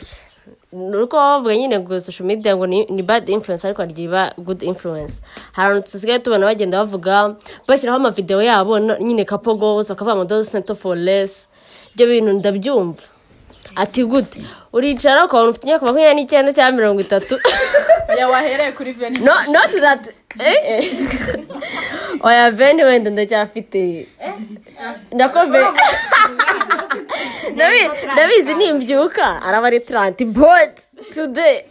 nuko 0.72 1.18
bavuga 1.18 1.56
nyine 1.58 1.80
ngo 1.80 2.02
social 2.02 2.28
media 2.28 2.56
ngo 2.56 2.68
ni, 2.68 2.86
ni 2.86 3.02
bad 3.02 3.30
influence 3.30 3.66
ariko 3.68 3.82
hari 3.82 3.92
igihe 3.92 4.08
iba 4.08 4.34
good 4.38 4.64
influence. 4.64 5.22
Hari 5.52 5.70
abantu 5.70 5.92
dusigaye 5.92 6.20
tubona 6.20 6.46
bagenda 6.46 6.78
bavuga 6.78 7.36
bashyiraho 7.68 7.98
amavideo 7.98 8.42
yabo 8.42 8.80
nyine 8.80 9.26
goals 9.26 9.90
bakavuga 9.90 10.16
ngo 10.16 10.26
those 10.26 10.50
settle 10.50 10.76
for 10.76 10.96
less. 10.96 11.48
Ibyo 11.94 12.08
bintu 12.08 12.34
ndabyumva. 12.34 13.04
Ati 13.76 14.04
gute 14.04 14.42
uricara 14.74 15.26
ukabona 15.26 15.50
ufite 15.50 15.64
imyaka 15.64 15.86
makumyabiri 15.86 16.16
n'icyenda 16.16 16.54
cyangwa 16.54 16.72
mirongo 16.72 17.02
itatu. 17.02 17.40
Oya 18.12 18.28
wahereye 18.28 18.72
eh, 20.40 20.62
eh. 20.66 20.84
oya 22.24 22.52
veni 22.52 22.84
wenda 22.84 23.10
ndacyafite 23.10 24.08
ndakombe 25.12 25.60
Ndabi- 27.56 27.90
ndabizi 28.14 28.54
nimbyuka 28.54 29.42
araba 29.42 29.68
ari 29.68 29.80
taranti 29.80 30.26
but 30.26 30.76
today. 31.14 31.64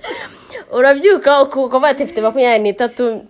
Urabyuka 0.76 1.40
ati 1.88 2.04
mfite 2.04 2.20
makumyabiri 2.20 2.62
n'itatu 2.62 3.24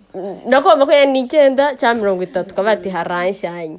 nakuba 0.45 0.75
makumyabiri 0.75 1.11
n'icyenda 1.11 1.75
cyangwa 1.75 2.01
mirongo 2.01 2.23
itatu 2.23 2.51
ukavuga 2.53 2.71
ati 2.71 2.89
haranshyanye 2.89 3.77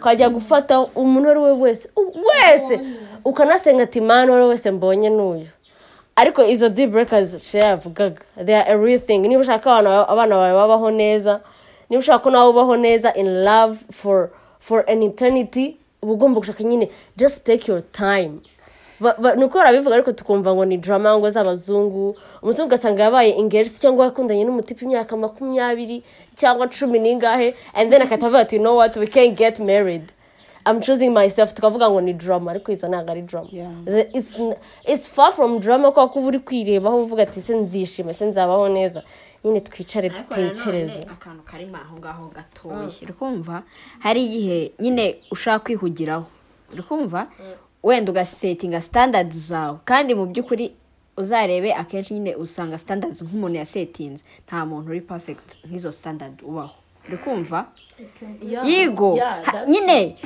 ukajya 0.00 0.28
gufata 0.28 0.80
umuntu 0.80 1.28
uwo 1.28 1.30
ari 1.30 1.40
we 1.40 1.52
wese. 1.52 1.88
Wese! 1.96 2.80
Ukanasenga 3.24 3.82
ati 3.82 4.00
mani 4.00 4.30
uwo 4.30 4.36
ari 4.36 4.44
we 4.44 4.50
wese 4.50 4.70
mbonye 4.70 5.10
n'uyu. 5.10 5.46
Ariko 6.20 6.44
izo 6.44 6.68
deal 6.68 6.88
breakers 6.90 7.32
share 7.50 7.64
yavugaga. 7.76 8.20
They 8.36 8.54
are 8.54 8.74
a 8.74 8.76
real 8.78 8.98
thing. 9.00 9.22
Niba 9.22 9.40
ushaka 9.40 9.72
abana 10.08 10.34
bawe 10.36 10.52
babaho 10.52 10.90
neza 10.90 11.40
niba 11.90 12.00
ushaka 12.00 12.22
ko 12.24 12.30
nawe 12.30 12.50
ubaho 12.52 12.76
neza 12.76 13.12
in 13.16 13.42
love 13.44 13.78
for 13.90 14.30
for 14.60 14.84
an 14.88 15.02
eternity 15.02 15.76
uba 16.02 16.12
ugomba 16.12 16.40
gushaka 16.40 16.64
nyine. 16.64 16.90
Just 17.16 17.44
take 17.44 17.68
your 17.68 17.82
time. 17.92 18.40
Ni 19.36 19.44
uko 19.44 19.58
barabivuga 19.58 19.94
ariko 19.94 20.12
tukumva 20.12 20.54
ngo 20.54 20.64
ni 20.64 20.76
drama 20.76 21.18
ngo 21.18 21.30
z'abazungu 21.30 22.16
umuzungu 22.42 22.68
ugasanga 22.68 23.02
yabaye 23.02 23.32
engaged 23.38 23.80
cyangwa 23.80 24.04
yakundanye 24.04 24.44
n'umutipe 24.44 24.84
imyaka 24.84 25.16
makumyabiri 25.16 26.02
cyangwa 26.36 26.68
cumi 26.68 26.98
n'ingahe 26.98 27.54
and 27.74 27.90
then 27.90 28.02
akahita 28.02 28.26
avuga 28.26 28.40
ati 28.40 28.58
know 28.58 28.76
what? 28.76 28.94
We 28.96 29.06
can't 29.06 29.34
get 29.36 29.58
married. 29.58 30.12
I'm 30.66 30.80
choosing 30.80 31.10
myself 31.10 31.54
tukavuga 31.54 31.90
ngo 31.90 32.00
ni 32.00 32.12
drama 32.12 32.50
ariko 32.50 32.72
izo 32.72 32.88
ntabwo 32.88 33.10
ari 33.10 33.22
drama 33.22 33.48
it's, 34.12 34.40
it's 34.84 35.08
far 35.08 35.32
from 35.32 35.58
drama 35.60 35.92
kuko 35.92 36.18
uba 36.18 36.28
uri 36.28 36.38
kwirebaho 36.38 37.02
uvuga 37.02 37.22
ati 37.22 37.42
se 37.42 37.54
nzishima 37.56 38.14
se 38.14 38.26
nzabaho 38.26 38.68
neza. 38.68 39.02
Nyine 39.44 39.60
twicare 39.60 40.08
dutekereze 40.08 41.02
akantu 41.02 41.42
karimo 41.42 41.76
aho 41.76 41.96
ngaho 41.98 42.24
gatoya 42.34 42.90
uri 43.02 43.12
kumva? 43.12 43.62
Hari 43.98 44.26
igihe 44.26 44.72
nyine 44.80 45.16
ushaka 45.30 45.58
kwihugiraho. 45.64 46.24
Uri 46.72 46.82
kumva? 46.82 47.26
Wenda 47.82 48.12
ugasetinga 48.12 48.80
standards 48.80 49.36
zawe. 49.48 49.78
Kandi 49.84 50.14
mu 50.14 50.26
by'ukuri 50.26 50.72
uzarebe 51.16 51.74
akenshi 51.74 52.14
nyine 52.14 52.34
usanga 52.36 52.78
standards 52.78 53.22
nk'umuntu 53.22 53.56
yasetinze 53.58 54.24
nta 54.46 54.66
muntu 54.66 54.90
uri 54.90 55.00
perfect 55.00 55.56
nk'izo 55.64 55.92
standard 55.92 56.42
ubaho. 56.42 56.74
Uri 57.08 57.16
kumva 57.18 57.66
that's 59.52 59.68
nyine. 59.68 60.16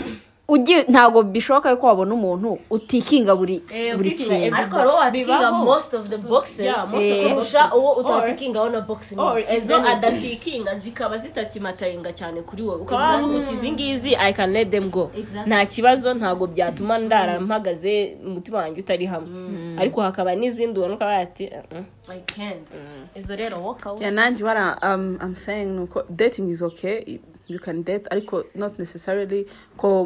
Ntabwo 0.88 1.22
bishoboka 1.22 1.70
yuko 1.70 1.86
wabona 1.86 2.14
umuntu 2.14 2.58
utikinga 2.70 3.36
buri 3.36 3.62
buri 3.96 4.10
kintu. 4.12 4.56
ariko 4.56 4.76
hari 4.76 4.88
uwo 4.88 4.96
watikinga 4.98 5.52
most 5.52 5.94
of 5.94 6.08
the 6.08 6.18
boxes 6.18 6.60
Yeah, 6.60 6.86
most 6.88 6.94
of 6.94 7.00
the 7.00 7.28
kurusha 7.28 7.58
boxes. 7.62 7.78
uwo 7.78 7.92
utatikingaho 7.92 8.68
na 8.70 8.80
box 8.80 9.12
nini 9.12 9.56
izo 9.56 9.76
adatikinga 9.76 10.74
zikaba 10.74 11.18
zitakimataringa 11.18 12.12
cyane 12.12 12.42
kuri 12.42 12.62
wowe. 12.62 12.80
Ukaba 12.82 13.08
wavuga 13.12 13.36
uti 13.38 13.54
izi 13.54 13.72
ngizi 13.72 14.16
i 14.16 14.32
can 14.32 14.52
let 14.52 14.70
them 14.70 14.90
go. 14.90 15.10
Exactly. 15.18 15.46
nta 15.46 15.66
kibazo 15.66 16.14
ntabwo 16.14 16.46
byatuma 16.46 16.98
ndara 16.98 17.40
mpagaze 17.40 18.16
umutima 18.26 18.58
wanjye 18.58 18.80
utari 18.80 19.06
hamwe. 19.06 19.76
Ariko 19.80 20.02
hakaba 20.02 20.34
n'izindi 20.34 20.78
ubona 20.78 20.94
ukaba 20.94 21.16
ati 21.16 21.44
"Uh-uh." 21.46 21.84
i 22.08 22.20
can't. 22.26 22.68
Izo 23.14 23.36
rero 23.36 23.76
yeah 24.00 24.12
nanjye 24.12 24.44
what 24.44 24.56
I- 24.56 24.94
um, 24.94 25.18
i'm 25.22 25.36
saying 25.36 25.66
nuko 25.66 26.04
dating 26.10 26.50
is 26.50 26.62
okay. 26.62 27.18
You 27.48 27.58
can 27.58 27.82
date 27.82 28.08
ariko 28.10 28.44
not 28.54 28.78
necessarily 28.78 29.46
ko 29.76 30.04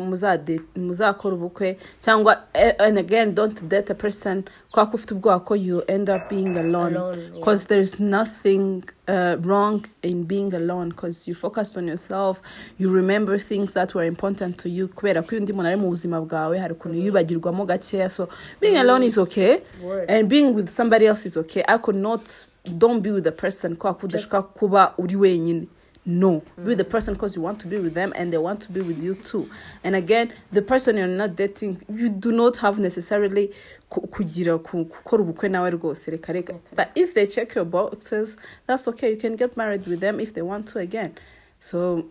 muzakora 0.76 1.34
ubukwe 1.34 1.76
cyangwa 2.00 2.42
eh, 2.54 2.74
and 2.78 2.98
again 2.98 3.34
don't 3.34 3.68
date 3.68 3.90
a 3.90 3.94
person 3.94 4.44
kwa 4.72 4.86
ko 4.86 4.96
ufite 4.96 5.14
ubwoba 5.14 5.40
ko 5.44 5.54
you 5.54 5.82
end 5.88 6.10
up 6.10 6.28
being 6.28 6.56
alone. 6.56 6.94
Because 7.34 7.66
there's 7.66 8.00
nothing 8.00 8.82
uh, 9.08 9.36
wrong 9.40 9.84
in 10.02 10.24
being 10.24 10.52
alone 10.54 10.88
because 10.90 11.26
you 11.28 11.34
focus 11.34 11.76
on 11.76 11.86
yourself 11.88 12.40
you 12.78 12.90
remember 12.90 13.38
things 13.38 13.72
that 13.72 13.94
were 13.94 14.04
important 14.06 14.58
to 14.58 14.68
you 14.68 14.88
kubera 14.88 15.22
ko 15.22 15.30
iyo 15.34 15.40
undi 15.40 15.52
muntu 15.52 15.68
ari 15.68 15.76
mu 15.76 15.88
buzima 15.88 16.20
bwawe 16.20 16.58
hari 16.58 16.72
ukuntu 16.74 16.98
yibagirwamo 16.98 17.66
gakeya 17.66 18.10
so 18.10 18.28
being 18.60 18.76
alone 18.76 19.06
is 19.06 19.18
okay 19.18 19.60
and 20.08 20.28
being 20.28 20.54
with 20.54 20.68
somebody 20.68 21.06
else 21.06 21.26
is 21.26 21.36
okay. 21.36 21.62
Ariko 21.62 21.92
not 21.94 22.46
don't 22.78 23.00
be 23.02 23.10
with 23.10 23.24
the 23.24 23.32
person 23.32 23.76
kwa 23.76 23.94
ko 23.94 24.06
udashaka 24.06 24.42
kuba 24.42 24.94
uri 24.98 25.16
wenyine. 25.16 25.68
No 26.08 26.40
be 26.56 26.62
with 26.70 26.78
the 26.78 26.84
person 26.84 27.12
because 27.14 27.36
you 27.36 27.42
want 27.42 27.60
to 27.60 27.66
be 27.68 27.78
with 27.78 27.92
them 27.94 28.12
and 28.16 28.32
they 28.32 28.38
want 28.38 28.60
to 28.62 28.72
be 28.72 28.80
with 28.80 29.00
you 29.02 29.14
too. 29.14 29.48
And 29.84 29.94
again 29.94 30.32
the 30.52 30.62
person 30.62 30.96
you're 30.96 31.06
not 31.06 31.36
dating 31.36 31.82
you 31.88 32.08
do 32.08 32.32
not 32.32 32.56
have 32.56 32.78
necessarily 32.78 33.52
ku- 33.90 34.06
kugira 34.08 34.58
ku- 34.58 34.84
gukora 34.86 35.22
ubukwe 35.22 35.48
nawe 35.50 35.70
rwose. 35.70 36.10
Reka 36.10 36.32
reka. 36.32 36.54
But 36.74 36.88
if 36.94 37.12
they 37.14 37.26
check 37.26 37.54
your 37.54 37.66
boxes 37.66 38.36
that's 38.66 38.88
okay. 38.88 39.10
You 39.10 39.16
can 39.16 39.36
get 39.36 39.56
married 39.56 39.86
with 39.86 40.00
them 40.00 40.18
if 40.18 40.32
they 40.32 40.42
want 40.42 40.66
to 40.68 40.78
again. 40.78 41.12
So 41.60 42.06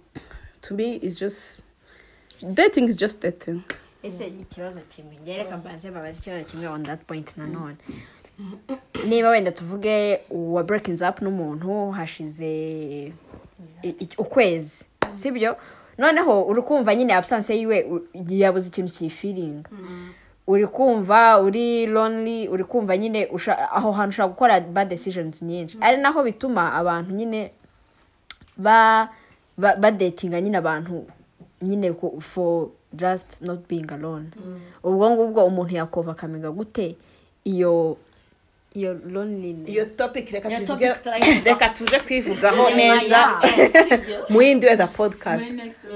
to 0.61 0.73
me 0.75 0.95
it's 0.97 1.15
just 1.15 1.59
dating 2.53 2.89
is 2.89 2.95
just 2.95 3.19
dating. 3.19 3.63
Ese 4.03 4.27
ikibazo 4.27 4.79
kimwe 4.79 5.37
reka 5.37 5.57
mbanze 5.57 5.91
mbabaze 5.91 6.19
ikibazo 6.19 6.43
kimwe 6.45 6.67
on 6.67 6.83
that 6.83 7.05
point 7.07 7.37
nanone 7.37 7.75
niba 9.07 9.29
wenda 9.29 9.51
tuvuge 9.51 10.19
wa 10.29 10.63
breaking 10.63 11.01
up 11.01 11.21
n'umuntu 11.21 11.91
hashize 11.91 13.13
i- 13.83 13.95
i- 13.99 14.17
ukwezi. 14.17 14.85
Sibyo 15.13 15.57
noneho 15.97 16.43
uri 16.43 16.61
kumva 16.61 16.95
nyine 16.95 17.13
absence 17.13 17.55
yiwe 17.57 17.85
yabuze 18.29 18.67
ikintu 18.69 18.91
kiyifiringa 18.93 19.69
uri 20.47 20.67
kumva 20.67 21.41
uri 21.41 21.85
lonely 21.85 22.47
uri 22.47 22.63
kumva 22.63 22.97
nyine 22.97 23.29
aho 23.71 23.91
hantu 23.91 24.09
ushobora 24.09 24.27
gukora 24.33 24.59
bad 24.61 24.87
decisions 24.89 25.41
nyinshi. 25.41 25.77
Ari 25.81 25.97
naho 25.97 26.23
bituma 26.23 26.73
abantu 26.73 27.11
nyine 27.11 27.51
ba 28.57 29.09
ba- 29.57 29.75
badetinga 29.75 30.41
nyine 30.41 30.57
abantu 30.57 31.05
nyine 31.61 31.93
for 32.19 32.69
just 32.93 33.41
not 33.41 33.67
being 33.67 33.91
alone. 33.91 34.29
Ubwo 34.83 35.09
ngubwo 35.11 35.45
umuntu 35.45 35.75
yakova 35.75 36.11
akamenya 36.11 36.51
gute? 36.51 36.95
Iyo 37.43 37.97
iyo 38.77 38.93
loneliness. 39.09 39.69
Iyo 39.69 39.85
topic 39.85 40.31
reka 41.45 41.69
tuze 41.69 41.99
kwivugaho 42.05 42.69
neza. 42.69 43.41
mu 44.29 44.41
yindi 44.41 44.65
weather 44.65 44.93
podcast. 44.93 45.45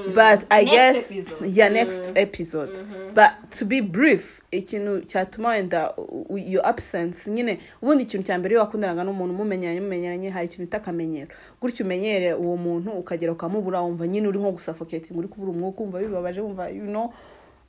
But 0.08 0.46
i 0.50 0.66
guess 0.66 1.12
yeah 1.46 1.70
next 1.72 2.12
episode. 2.16 2.72
But 3.14 3.32
to 3.60 3.66
be 3.66 3.82
brief 3.82 4.42
ikintu 4.52 5.02
cyatuma 5.02 5.50
wenda 5.50 5.94
iyo 6.38 6.68
absence 6.68 7.32
nyine 7.32 7.60
ubundi 7.82 8.04
ikintu 8.04 8.28
cya 8.28 8.38
mbere 8.38 8.54
iyo 8.54 8.60
wakundanaga 8.62 9.04
n'umuntu 9.04 9.34
mumenyanye 9.34 9.82
mumenyanye 9.82 10.30
hari 10.30 10.46
ikintu 10.46 10.62
bita 10.64 10.78
akamenyero. 10.78 11.32
Gutyo 11.62 11.86
umenyere 11.86 12.34
uwo 12.34 12.58
muntu 12.58 12.92
ukagera 12.92 13.32
ukamubura 13.32 13.82
wumva 13.82 14.08
nyine 14.08 14.28
uri 14.28 14.40
nko 14.40 14.52
gusuffocating 14.52 15.18
uri 15.18 15.28
kubura 15.28 15.52
umwuka 15.52 15.82
wumva 15.82 16.00
bibabaje 16.00 16.42
wumva 16.42 16.70
you 16.70 16.86
know 16.86 17.14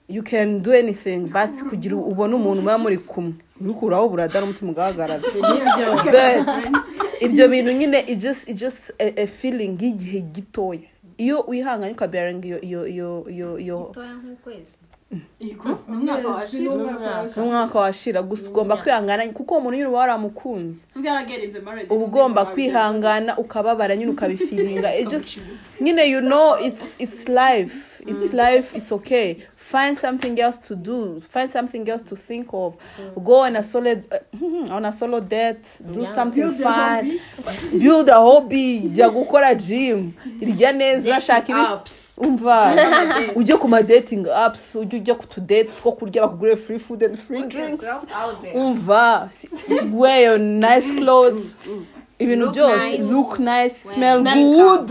you 0.09 0.23
can 0.23 0.63
do 0.63 0.73
anything 0.73 1.19
basi 1.19 1.65
kugira 1.65 1.97
ubone 1.97 2.35
umuntu 2.35 2.63
muba 2.63 2.79
muri 2.79 2.99
kumwe. 2.99 3.35
Urukuraho 3.65 4.09
burada 4.09 4.41
n'umutima 4.41 4.71
ugahagarara 4.71 5.23
ibyo? 7.27 7.49
Bintu 7.49 7.73
nyine 7.73 7.99
it 8.07 8.19
just 8.19 8.49
it 8.49 8.57
just 8.57 8.91
a, 8.99 9.23
a 9.23 9.27
feeling 9.27 9.79
y'igihe 9.81 10.21
gitoya. 10.21 10.89
Iyo 11.19 11.45
wihanganye 11.49 11.93
ukabearinga 11.93 12.47
iyo 12.47 12.59
iyo 12.61 12.87
iyo 12.89 13.11
iyo 13.29 13.59
iyo 13.59 13.79
n'umwaka 17.37 17.79
washira 17.79 18.23
gusa 18.23 18.51
ugomba 18.51 18.77
kwihangana 18.77 19.29
kuko 19.29 19.55
uwo 19.55 19.61
muntu 19.61 19.77
nyine 19.77 19.89
uba 19.89 19.99
waramukunze. 19.99 20.87
Uba 21.91 22.05
ugomba 22.05 22.45
kwihangana 22.45 23.39
ukababara 23.39 23.97
nyine 23.97 24.11
ukabifiringa. 24.11 24.97
It 24.97 25.11
just 25.11 25.39
nyine 25.81 26.09
you 26.09 26.21
know 26.21 26.57
it's 26.57 26.97
it's 26.99 27.29
life. 27.29 28.01
It's 28.07 28.33
life 28.33 28.77
it's 28.77 28.93
okay. 28.93 29.37
Find 29.73 29.97
something 29.97 30.39
else 30.39 30.59
to 30.59 30.77
do 30.77 31.19
find 31.21 31.51
something 31.51 31.89
else 31.89 32.03
to 32.03 32.15
think 32.15 32.49
of. 32.53 32.77
Go 33.25 33.37
on 33.47 33.57
a 33.57 33.63
solid 33.63 34.05
uh, 34.13 34.73
on 34.77 34.85
a 34.85 34.93
solo 34.93 35.21
date 35.21 35.79
do 35.95 36.05
something 36.05 36.53
fun. 36.53 37.19
build 37.79 38.09
a 38.09 38.15
hobby 38.15 38.83
jya 38.95 39.09
gukora 39.11 39.55
gym. 39.67 40.13
Irya 40.41 40.73
neza 40.73 41.21
shaka 41.21 41.53
ibi 41.53 41.65
umva? 42.19 42.75
Ujye 43.35 43.57
ku 43.59 43.69
ma 43.69 43.81
dating 43.83 44.25
apps 44.27 44.75
ujye 44.77 45.01
ujya 45.01 45.15
ku 45.19 45.27
tudate 45.27 45.69
two 45.83 45.93
kurya 45.93 46.23
bakugurire 46.23 46.59
free 46.59 46.79
food 46.79 47.03
and 47.03 47.19
free 47.19 47.47
drinks. 47.49 47.85
umva? 48.55 49.29
Wear 49.91 50.21
your 50.23 50.39
nice 50.39 50.91
clothes. 50.91 51.55
Ibintu 52.23 52.47
byose 52.55 52.99
look 53.13 53.39
nice 53.39 53.75
smell 53.93 54.19
good. 54.23 54.91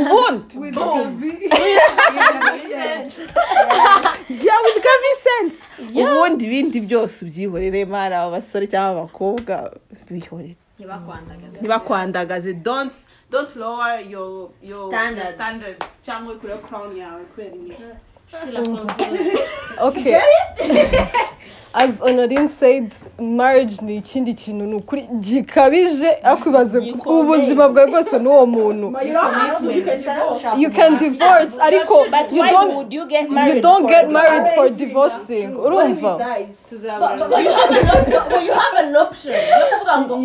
ubundi 0.00 0.54
yeah 4.28 4.58
with 4.64 4.78
Gavin 4.86 5.16
sense. 5.28 5.66
Ubundi 5.94 6.44
ibindi 6.44 6.80
byose 6.80 7.24
ubyihorere 7.24 7.84
mara. 7.84 8.20
Aba 8.20 8.30
basore 8.30 8.66
cyangwa 8.66 8.90
abakobwa 9.02 9.54
bihorere 10.10 10.56
ntibakwandagaze. 11.60 12.54
Don't 12.54 12.92
don't 13.30 13.56
lower 13.56 14.00
your 14.00 14.50
your 14.62 14.88
Standards. 14.90 15.24
your 15.24 15.34
standards. 15.34 15.86
cyangwa 16.06 16.34
kuri 16.40 16.52
crown 16.68 16.96
yawe 16.96 17.22
kubera 17.24 17.56
iyo 17.56 17.96
okay. 19.88 20.20
as 21.78 22.00
honorine 22.00 22.48
said 22.48 22.92
marriage 23.18 23.76
ni 23.82 23.96
ikindi 23.96 24.34
kintu 24.34 24.64
ni 24.66 24.74
ukuri 24.74 25.02
gikabije 25.20 26.10
ariko 26.22 26.48
ibaze 26.50 26.78
ubuzima 27.06 27.68
bwawe 27.68 27.86
bwose 27.90 28.18
n'uwo 28.18 28.46
muntu. 28.46 28.86
You 30.58 30.70
can 30.70 30.96
divorce 30.96 31.52
ariko 31.60 32.06
but 32.10 32.32
you 32.32 32.42
why 32.42 32.50
don't 32.50 32.74
would 32.74 32.92
you 32.92 33.06
get 33.06 33.30
married 33.30 33.54
you 33.56 33.62
don't 33.62 33.82
for 33.82 33.90
get 33.90 34.10
married 34.10 34.46
for 34.54 34.68
divorcing 34.70 35.48
urumva? 35.56 36.18
you 38.46 38.52
have 38.52 38.74
an 38.84 38.96
option. 38.96 39.32
Yo 39.34 39.66
kuvuga 39.70 39.98
ngo 40.00 40.16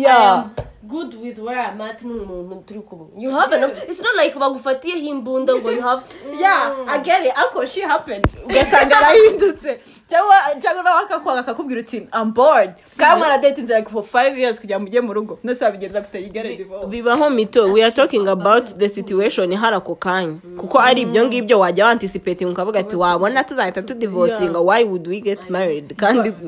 good 0.88 1.14
with 1.14 1.38
where 1.38 1.60
I'm 1.60 1.80
at 1.80 2.02
n'umuntu 2.02 2.62
turi 2.66 2.80
kumwe 2.80 3.06
you 3.16 3.30
have 3.30 3.52
an 3.56 3.64
op- 3.64 3.88
it's 3.88 4.02
not 4.02 4.14
like 4.16 4.38
bagufatiyeho 4.38 5.06
imbunda 5.06 5.54
ngo 5.54 5.70
you 5.72 5.82
have 5.82 6.02
yeah 6.40 6.74
I 6.88 6.98
get 6.98 7.26
it. 7.26 7.32
Ariko 7.34 7.66
she 7.66 7.80
happens. 7.80 8.34
Ugasanga 8.44 8.98
arahindutse 8.98 9.78
cyangwa 10.06 10.34
cyangwa 10.60 10.82
nawe 10.82 11.02
akakwanga 11.04 11.40
akakubwira 11.40 11.80
uti 11.80 12.08
I'm 12.12 12.32
bored. 12.32 12.74
Kandi 12.96 13.18
mwaradetinze 13.18 13.76
like 13.76 13.90
for 13.90 14.02
five 14.02 14.38
years 14.38 14.60
kugira 14.60 14.78
ngo 14.78 14.86
mujye 14.86 15.00
mu 15.00 15.12
rugo. 15.14 15.38
Nose 15.42 15.64
wabigenza 15.64 15.98
afite 15.98 16.22
yigare 16.22 16.56
divorce. 16.56 16.86
bibaho 16.86 17.30
mito 17.30 17.72
we 17.72 17.82
are 17.82 17.92
talking 17.92 18.28
about 18.28 18.78
the 18.78 18.88
situation 18.88 19.54
hari 19.54 19.76
ako 19.76 19.94
kanya 19.94 20.38
kuko 20.56 20.78
ari 20.80 21.00
ibyo 21.02 21.26
ngibyo 21.26 21.60
wajya 21.60 21.86
wanticipating 21.86 22.46
ukavuga 22.46 22.80
ati 22.80 22.96
wabona 22.96 23.44
tuzahita 23.44 23.82
tudivosinga 23.82 24.58
why 24.60 24.84
would 24.84 25.06
we 25.06 25.20
get 25.20 25.50
married? 25.50 25.94
Kandi 25.96 26.32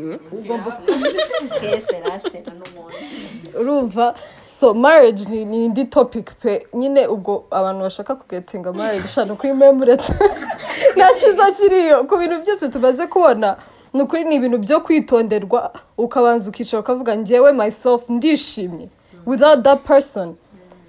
urumva? 3.60 4.14
So 4.40 4.74
marriage 4.74 5.24
ni 5.30 5.44
ni 5.44 5.64
indi 5.64 5.84
topic 5.84 6.34
pe 6.42 6.66
nyine 6.74 7.06
ubwo 7.06 7.44
abantu 7.50 7.82
bashaka 7.82 8.14
kugetinga 8.14 8.72
marriage 8.72 9.08
shana 9.08 9.34
kuri 9.34 9.54
memuretse 9.54 10.12
nta 10.96 11.14
cyiza 11.14 11.50
kiriyo 11.50 12.04
ku 12.04 12.16
bintu 12.16 12.40
byose 12.40 12.68
tumaze 12.68 13.06
kubona 13.06 13.56
ni 13.96 14.02
ukuri 14.02 14.24
ni 14.24 14.34
ibintu 14.34 14.58
byo 14.58 14.80
kwitonderwa 14.80 15.72
ukabanza 15.98 16.50
ukicara 16.50 16.80
ukavuga 16.80 17.14
njyewe 17.14 17.52
myself 17.52 18.08
ndishimye. 18.08 18.88
Without 19.26 19.62
that 19.62 19.84
person 19.84 20.36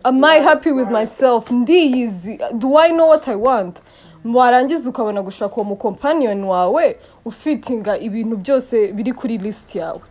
am 0.03 0.23
I 0.23 0.39
happy 0.39 0.71
with 0.71 0.89
myself? 0.89 1.51
Ndiyizi. 1.51 2.39
Do 2.53 2.77
I 2.77 2.89
know 2.89 3.07
what 3.07 3.27
I 3.27 3.35
want? 3.35 3.81
Warangiza 4.25 4.89
ukabona 4.89 5.21
gushaka 5.21 5.55
uwo 5.55 5.63
mukompaniyoni 5.63 6.43
wawe 6.43 6.99
ufitinga 7.25 7.97
ibintu 7.97 8.37
byose 8.37 8.87
biri 8.87 9.13
kuri 9.13 9.37
list 9.37 9.75
yawe. 9.75 10.01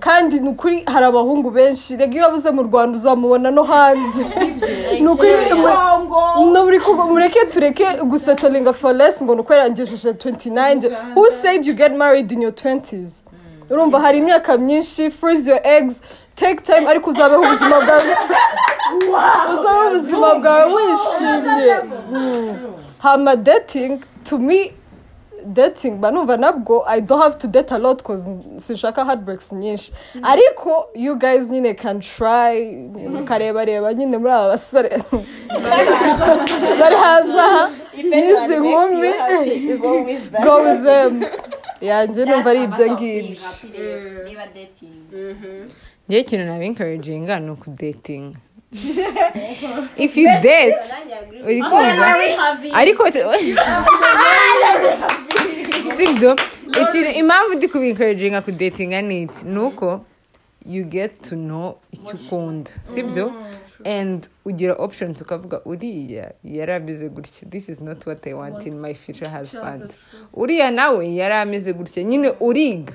Kandi 0.00 0.40
ni 0.40 0.48
ukuri 0.48 0.84
hari 0.86 1.04
abahungu 1.06 1.50
benshi. 1.50 1.96
Rega 1.96 2.14
iyo 2.14 2.24
wabuze 2.24 2.50
mu 2.50 2.62
rwanda 2.62 2.96
uzamubona 2.96 3.50
no 3.50 3.62
hanze. 3.62 4.24
Ni 5.00 5.08
ukuri 5.08 5.34
mureke 7.10 7.46
tureke 7.46 7.84
gusetolinga 8.04 8.72
for 8.72 8.94
less 8.94 9.22
ngo 9.22 9.34
ni 9.34 9.40
uko 9.40 9.52
yarangishije 9.54 10.10
29 10.12 10.90
who 11.14 11.30
said 11.30 11.66
you 11.66 11.74
get 11.74 11.92
married 11.92 12.32
in 12.32 12.42
your 12.42 12.52
20s 12.52 13.22
urumva 13.70 14.00
hari 14.00 14.18
imyaka 14.18 14.56
myinshi 14.58 15.10
freeze 15.10 15.50
your 15.50 15.60
eggs 15.64 16.00
take 16.36 16.60
time 16.62 16.86
ariko 16.88 17.10
uzabeho 17.10 17.42
ubuzima 17.42 17.80
bwawe. 17.80 18.16
Uzabeho 19.54 19.88
ubuzima 19.98 20.34
bwawe 20.34 20.72
wishimye. 20.74 21.76
Hama 22.98 23.36
dating 23.36 24.00
to 24.24 24.38
me 24.38 24.72
dating 25.46 25.90
mba 25.98 26.10
numva 26.10 26.36
nabwo 26.36 26.84
i 26.86 27.00
don't 27.00 27.22
have 27.22 27.38
to 27.38 27.48
date 27.48 27.74
a 27.74 27.78
lot 27.78 28.02
cause 28.02 28.30
sinshaka 28.56 29.04
heartbreaks 29.04 29.52
nyinshi. 29.52 29.92
Ariko 30.22 30.86
you 30.94 31.16
guys 31.16 31.50
nyine 31.50 31.74
can 31.76 32.00
try 32.00 32.76
mukarebareba 33.10 33.94
nyine 33.94 34.18
muri 34.18 34.32
aba 34.32 34.48
basore. 34.48 35.02
Bari 36.80 36.96
hanze 36.96 37.40
aha 37.40 37.70
n'izi 37.94 38.56
nkumi 38.56 39.10
go 40.42 40.62
with 40.62 40.84
them. 40.84 41.24
Yanjye 41.80 42.24
numva 42.24 42.50
ari 42.50 42.62
ibyo 42.62 42.92
ngibyo. 42.92 43.36
dating. 44.54 44.92
Njyewe 46.08 46.22
ikintu 46.22 46.44
nabi 46.44 46.66
encouraginga 46.66 47.40
ni 47.40 47.50
ukudatinga 47.50 48.38
if 49.96 50.16
you 50.16 50.26
date 50.42 50.76
uri 51.44 51.60
kumva 51.62 52.16
ariko 52.72 53.04
sibyo 55.96 56.36
ikintu 56.82 57.10
impamvu 57.18 57.54
ndi 57.54 57.68
kubincouraginga 57.68 58.40
kudatinga 58.42 59.02
ni 59.02 59.22
iki 59.22 59.44
ni 59.46 59.58
uko 59.60 60.04
you 60.66 60.84
get 60.84 61.22
to 61.22 61.36
know 61.36 61.76
icyo 61.92 62.14
ukunda 62.14 62.70
sibyo 62.94 63.32
and 63.84 64.28
ugira 64.44 64.74
options 64.74 65.20
ukavuga 65.22 65.60
uriya 65.64 66.32
yari 66.44 66.72
ameze 66.72 67.08
gutya. 67.08 67.48
This 67.50 67.68
is 67.68 67.80
not 67.80 68.06
what 68.06 68.26
i 68.26 68.32
want 68.34 68.66
in 68.66 68.78
my 68.80 68.94
future 68.94 69.28
husband. 69.28 69.94
Uriya 70.34 70.70
nawe 70.70 71.14
yari 71.14 71.34
ameze 71.34 71.72
gutya. 71.72 72.02
Nyine 72.04 72.32
uriga 72.40 72.94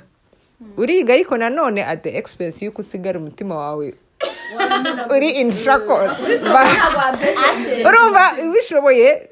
uriga 0.78 1.14
ariko 1.14 1.38
nanone 1.38 1.84
at 1.86 2.04
the 2.04 2.18
expense 2.18 2.66
y'uko 2.66 2.82
usigara 2.82 3.20
umutima 3.20 3.56
wawe 3.56 3.94
uri 5.16 5.30
in 5.30 5.52
shackles 5.54 6.18
urumva 7.88 8.24
ubishoboye 8.50 9.28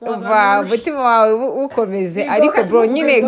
uva 0.00 0.60
umutima 0.64 1.00
wawe 1.00 1.32
ukomeze 1.64 2.22
ariko 2.28 2.62
bro 2.64 2.84
nyine 2.86 3.24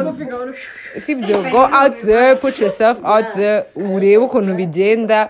sibyo 1.05 1.43
go 1.51 1.63
out 1.81 1.97
there 2.05 2.35
put 2.37 2.61
yourself 2.61 2.99
out 3.05 3.27
there 3.35 3.63
urebe 3.77 4.17
ukuntu 4.17 4.55
bigenda 4.55 5.29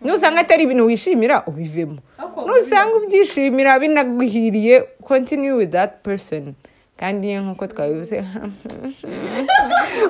nusanga 0.00 0.40
atari 0.40 0.62
ibintu 0.62 0.86
wishimira 0.86 1.42
ubivemo 1.46 1.98
nusanga 2.46 2.94
ubyishimira 2.96 3.78
binaguhiriye 3.78 4.80
continue 5.02 5.52
with 5.52 5.70
that 5.70 5.90
person. 6.02 6.54
kandi 6.96 7.34
nk'uko 7.36 7.66
twabivuze 7.66 8.22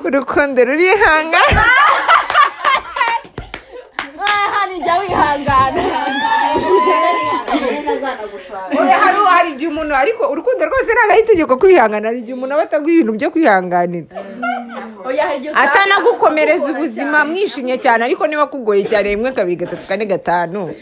urukundo 0.05 0.59
rurihanga 0.65 1.41
jya 4.83 4.95
wihangana 4.99 5.81
hari 9.35 9.49
igihe 9.51 9.69
umuntu 9.69 9.93
ariko 9.95 10.23
urukundo 10.31 10.61
rwose 10.65 10.91
ntabwo 10.91 11.11
ari 11.13 11.21
itegeko 11.21 11.53
kwihangana 11.57 12.07
hari 12.07 12.19
igihe 12.19 12.35
umuntu 12.35 12.53
aba 12.55 12.63
ataguha 12.63 12.91
ibintu 12.93 13.11
byo 13.17 13.29
kwihanganira 13.33 14.07
atanagukomereza 15.63 16.67
ubuzima 16.71 17.25
mwishimye 17.25 17.75
cyane 17.77 18.01
ariko 18.05 18.23
niba 18.27 18.47
kugoye 18.47 18.83
cyane 18.83 19.15
rimwe 19.15 19.31
kabiri 19.31 19.61
gatatu 19.61 19.85
kane 19.87 20.05
gatanu 20.05 20.73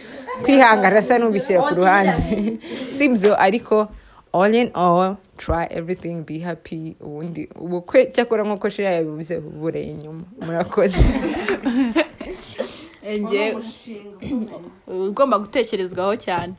kwihangana 0.43 0.99
asa 0.99 1.19
n'ubishyira 1.19 1.61
ku 1.61 1.73
ruhande 1.75 2.57
sibyo 2.95 3.33
ariko 3.37 3.87
all 4.33 4.53
in 4.55 4.69
all 4.73 5.17
try 5.37 5.67
everything 5.69 6.25
be 6.25 6.39
happy 6.39 6.95
ubundi 7.01 7.49
ubukwe 7.55 8.09
cyakora 8.13 8.43
nk'uko 8.43 8.69
shira 8.69 8.97
yabivuze 8.97 9.37
bureye 9.39 9.91
inyuma 9.93 10.23
murakoze 10.45 10.97
ugomba 14.87 15.39
gutekerezwaho 15.39 16.15
cyane. 16.15 16.53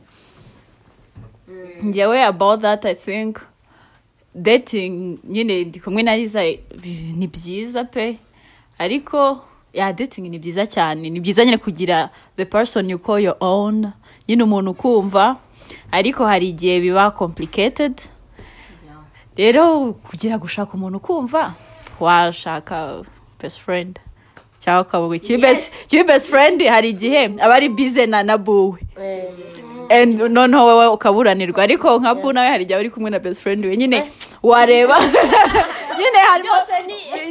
Njyewe 1.83 2.23
about 2.23 2.61
that 2.61 2.85
i 2.85 2.95
think. 2.95 3.37
Dating 4.35 5.19
nyine 5.23 5.63
ndi 5.63 5.79
kumwe 5.79 6.03
na 6.03 6.17
liza 6.17 6.43
ni 7.15 7.27
byiza 7.27 7.83
pe. 7.83 8.17
Ariko 8.77 9.45
ya 9.73 9.93
dating 9.93 10.29
ni 10.29 10.39
byiza 10.39 10.65
cyane. 10.67 11.09
Ni 11.09 11.19
byiza 11.19 11.45
nyine 11.45 11.57
kugira 11.57 12.09
the 12.37 12.45
person 12.45 12.89
you 12.89 12.99
call 12.99 13.19
your 13.23 13.37
own. 13.39 13.91
Nyine 14.27 14.43
umuntu 14.43 14.71
ukumva. 14.71 15.37
Ariko 15.91 16.25
hari 16.25 16.49
igihe 16.49 16.79
biba 16.79 17.11
complicated. 17.11 18.01
Rero 19.37 19.93
kugira 19.93 20.37
gushaka 20.37 20.73
umuntu 20.73 20.97
ukumva 20.97 21.53
washaka 21.99 23.03
best 23.41 23.59
friend. 23.59 23.99
Cyangwa 24.65 24.81
ukavuga 24.81 25.17
kibi 25.19 26.03
best 26.03 26.29
friend 26.29 26.63
hari 26.65 26.89
igihe 26.89 27.25
aba 27.39 27.55
ari 27.55 27.69
bize 27.69 28.05
na 28.05 28.23
na 28.23 28.37
buwe 28.37 28.79
and 29.89 30.19
noneho 30.19 30.65
wowe 30.65 30.87
ukaburanirwa 30.87 31.63
ariko 31.63 31.99
nka 31.99 32.15
bu 32.15 32.33
nawe 32.33 32.47
hari 32.47 32.63
igihe 32.63 32.79
uri 32.79 32.89
kumwe 32.89 33.09
na 33.09 33.19
best 33.19 33.41
friend 33.41 33.65
we. 33.65 33.77
Nyine 33.77 34.03
wareba. 34.43 34.99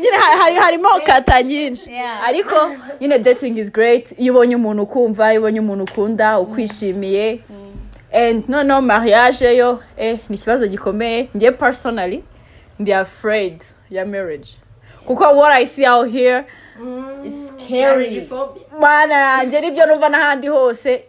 Nyine 0.00 0.58
harimo 0.60 0.88
kata 1.06 1.42
nyinshi. 1.42 1.90
Ariko 2.24 2.56
nyine 3.00 3.18
dating 3.18 3.58
is 3.58 3.72
great. 3.72 4.14
Iyo 4.18 4.32
ubonye 4.32 4.56
umuntu 4.56 4.82
ukumva 4.82 5.32
iyo 5.32 5.40
ubonye 5.40 5.60
umuntu 5.60 5.84
ukunda 5.84 6.38
ukwishimiye. 6.38 7.40
And 8.12 8.48
noneho 8.48 8.80
mariage 8.80 9.56
yo 9.56 9.80
eh 9.96 10.18
ni 10.28 10.36
ikibazo 10.36 10.66
gikomeye. 10.66 11.28
Njye 11.34 11.50
personally 11.50 12.24
ndi 12.78 12.92
afraid 12.92 13.62
ya 13.90 14.06
marriage. 14.06 14.63
Kuko 15.06 15.36
what 15.36 15.52
i 15.52 15.66
see 15.66 15.86
out 15.86 16.08
here 16.10 16.44
mana 18.80 19.14
yanjye 19.14 19.60
ni 19.60 19.70
byo 19.70 19.86
numva 19.86 20.08
n'ahandi 20.08 20.48
hose. 20.48 21.04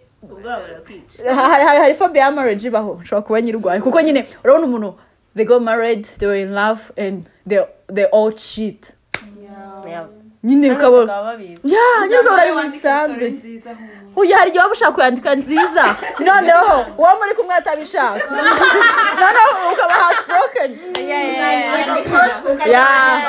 Hari 1.36 1.94
phobia 1.94 2.22
ya 2.24 2.32
marriage 2.32 2.68
ibaho. 2.68 3.00
Nshobora 3.02 3.22
kuba 3.22 3.42
nyirwaye 3.42 3.82
kuko 3.82 4.02
nyine 4.02 4.26
urabona 4.44 4.66
umuntu 4.66 4.96
they 5.36 5.46
go 5.46 5.60
married 5.60 6.04
they 6.20 6.28
were 6.28 6.42
in 6.42 6.54
love 6.54 6.92
and 6.98 7.30
they 7.48 7.60
they 7.94 8.06
all 8.06 8.32
cheat. 8.32 8.92
Nyine 10.46 10.72
ukabona 10.72 11.14
ya 11.74 11.86
nyine 12.08 12.20
ukabona 12.22 12.42
ari 12.42 12.54
bisanzwe 12.72 13.26
uyu 14.16 14.36
hari 14.36 14.50
igihe 14.50 14.62
waba 14.62 14.72
ushaka 14.72 14.92
kuyandika 14.92 15.36
nziza. 15.36 15.96
Noneho 16.20 16.86
uwo 16.98 17.10
muri 17.20 17.34
kumwe 17.36 17.56
atabishaka 17.56 18.26
noneho 19.20 19.52
ukaba 19.74 19.94
heartbroken 19.94 20.72
ya. 22.72 23.22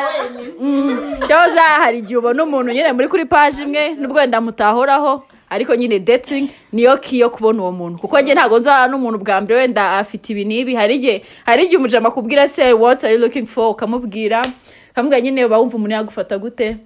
Mm. 0.60 1.16
cyoza 1.26 1.62
hari 1.62 1.98
igihe 1.98 2.16
ubona 2.18 2.42
umuntu 2.44 2.72
nyine 2.72 2.92
muri 2.92 3.08
kuri 3.08 3.24
paji 3.24 3.62
imwe 3.62 3.94
nubwo 3.94 4.18
wenda 4.18 4.40
mutahoraho 4.40 5.22
ariko 5.50 5.74
nyine 5.74 5.98
dating 5.98 6.48
niyo 6.72 6.96
ki 6.96 7.18
yo 7.18 7.30
kubona 7.30 7.62
uwo 7.62 7.72
muntu. 7.72 7.98
Kuko 7.98 8.20
njye 8.20 8.34
ntabwo 8.34 8.58
nzahana 8.58 8.88
n'umuntu 8.88 9.18
bwa 9.18 9.40
mbere 9.40 9.60
wenda 9.60 9.98
afite 9.98 10.30
ibi 10.32 10.44
n'ibi. 10.44 10.74
Hari 10.74 10.94
igihe 10.94 11.22
hari 11.44 11.64
igihe 11.64 11.78
umujama 11.78 12.08
akubwira 12.08 12.48
se 12.48 12.72
what 12.72 13.04
are 13.04 13.14
you 13.14 13.20
looking 13.20 13.46
for? 13.46 13.70
Ukamubwira. 13.70 14.46
Ukamubwira 14.90 15.20
nyine 15.20 15.44
uba 15.44 15.58
wumva 15.58 15.76
umuntu 15.76 15.94
yagufata 15.94 16.38
gute? 16.38 16.76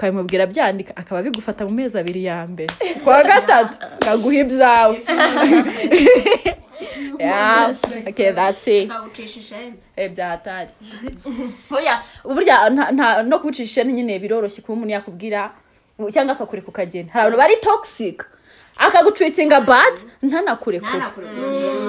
Ukabimubwira 0.00 0.46
byandika 0.46 0.96
akaba 0.96 1.22
bigufata 1.22 1.64
mu 1.68 1.70
mezi 1.76 1.98
abiri 1.98 2.24
ya 2.24 2.46
mbere. 2.48 2.72
Kwa 3.04 3.22
gatatu 3.22 3.76
akaguha 3.84 4.34
ibyawe. 4.34 4.96
Yeah. 7.20 7.74
Okay 8.08 8.32
that's 8.32 8.66
it. 8.66 8.90
Eh 9.96 10.08
byahatari. 10.08 10.70
No 13.28 13.38
kubicisha 13.38 13.84
nyine 13.84 14.18
biroroshye 14.18 14.62
kuba 14.62 14.72
umuntu 14.72 14.92
yakubwira 14.92 15.52
cyangwa 16.12 16.32
akakureka 16.34 16.68
ukagenda 16.68 17.12
hari 17.12 17.22
abantu 17.22 17.38
bari 17.38 17.56
toxic. 17.60 18.24
Akagucwitinga 18.78 19.60
bad 19.60 19.94
ntanakurekure 20.22 21.02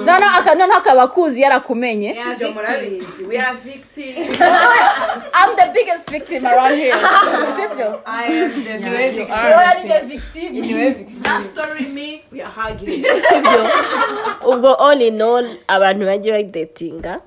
noneho 0.04 0.30
aka- 0.38 0.54
noneho 0.54 0.78
akaba 0.78 1.02
akuzi 1.02 1.40
yarakumenye 1.40 2.16
ibyo 2.32 2.52
murabizi 2.52 3.24
we 3.28 3.38
are 3.38 3.56
victims. 3.64 4.40
I'm 5.34 5.56
the 5.56 5.70
biggest 5.74 6.10
victim 6.10 6.46
around 6.46 6.74
here. 6.76 6.94
Sibyo 7.56 8.00
i 8.06 8.24
am 8.24 8.50
the 8.64 8.78
victim. 8.78 9.32
Oya, 9.32 9.74
ni 9.82 9.88
the 9.88 10.06
victim. 10.06 11.22
that 11.22 11.42
story 11.44 11.86
me 11.86 12.22
we 12.32 12.40
are 12.42 12.50
hugging. 12.50 13.04
Sibyo 13.28 13.70
ubwo 14.46 14.74
all 14.78 15.00
in 15.02 15.22
all 15.22 15.46
abantu 15.68 16.06
bajye 16.06 16.32
bayidatinga 16.32 17.20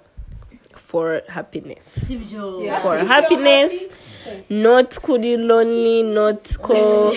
for 0.76 1.22
happiness. 1.28 2.06
For 2.82 2.98
happiness 2.98 3.90
not 4.50 5.00
kuri 5.02 5.38
lonely 5.38 6.04
not 6.04 6.58
ko 6.62 7.14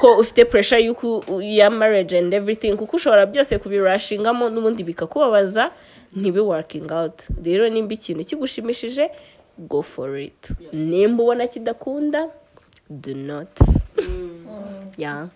ko 0.00 0.16
ufite 0.18 0.44
pressure 0.44 0.80
y'uko 0.84 1.22
ya 1.42 1.70
marriage 1.70 2.18
and 2.18 2.34
everything 2.34 2.76
kuko 2.76 2.96
ushobora 2.96 3.26
byose 3.26 3.58
kubirashingamo 3.58 4.48
n'ubundi 4.48 4.84
bikakubabaza 4.84 5.70
ntibe 6.16 6.40
working 6.40 6.90
out. 6.92 7.22
Rero 7.44 7.68
nimba 7.68 7.94
ikintu 7.94 8.24
kigushimishije 8.24 9.10
go 9.58 9.82
for 9.82 10.16
it. 10.18 10.52
Nimba 10.72 11.22
ubona 11.22 11.46
kidakunda 11.46 12.28
do 12.90 13.14
not. 13.14 13.48
Yeah. 14.98 15.28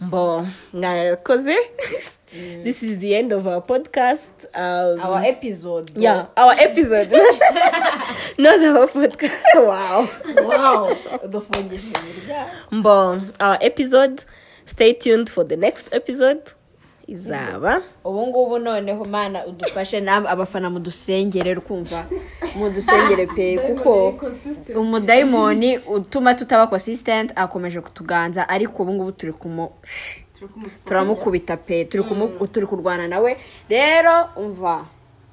Mbo 0.00 0.46
mwakoze? 0.72 1.56
this 2.32 2.82
is 2.82 2.98
the 2.98 3.14
end 3.14 3.32
of 3.32 3.46
our 3.46 3.60
podcast. 3.62 4.30
Um, 4.54 5.00
our 5.00 5.22
episode 5.24 5.90
yeah 5.96 6.26
our 6.36 6.52
episode. 6.58 7.10
Not 8.38 8.60
the 8.60 8.72
whole 8.72 8.88
podcast. 8.88 9.32
Wow. 9.56 10.08
Wow. 10.36 10.96
Mbo 12.70 13.20
our 13.40 13.58
episode. 13.60 14.24
Stay 14.66 14.92
tuned 14.92 15.30
for 15.30 15.44
the 15.44 15.56
next 15.56 15.88
episode. 15.92 16.42
Izaba. 17.08 17.82
Ubu 18.04 18.26
ngubu 18.26 18.58
noneho 18.58 19.04
mana 19.04 19.46
udufashe 19.46 20.00
namwe 20.00 20.30
abafana 20.30 20.70
mudusengere 20.70 21.54
kumva 21.56 22.06
mudusengere 22.56 23.26
pe 23.26 23.58
kuko 23.58 24.20
umudayimoni 24.76 25.78
utuma 25.78 26.34
tutaba 26.34 26.66
consistent 26.66 27.32
akomeje 27.36 27.80
kutuganza 27.80 28.48
ariko 28.48 28.82
ubu 28.82 28.92
ngubu 28.92 29.12
turi 29.12 29.32
kumu 29.32 29.70
turamukubita 30.86 31.56
pe 31.56 31.84
turi 31.84 32.02
kumu- 32.04 32.48
turi 32.48 32.66
kurwana 32.66 33.08
nawe. 33.08 33.36
Rero 33.68 34.28
umva 34.36 34.86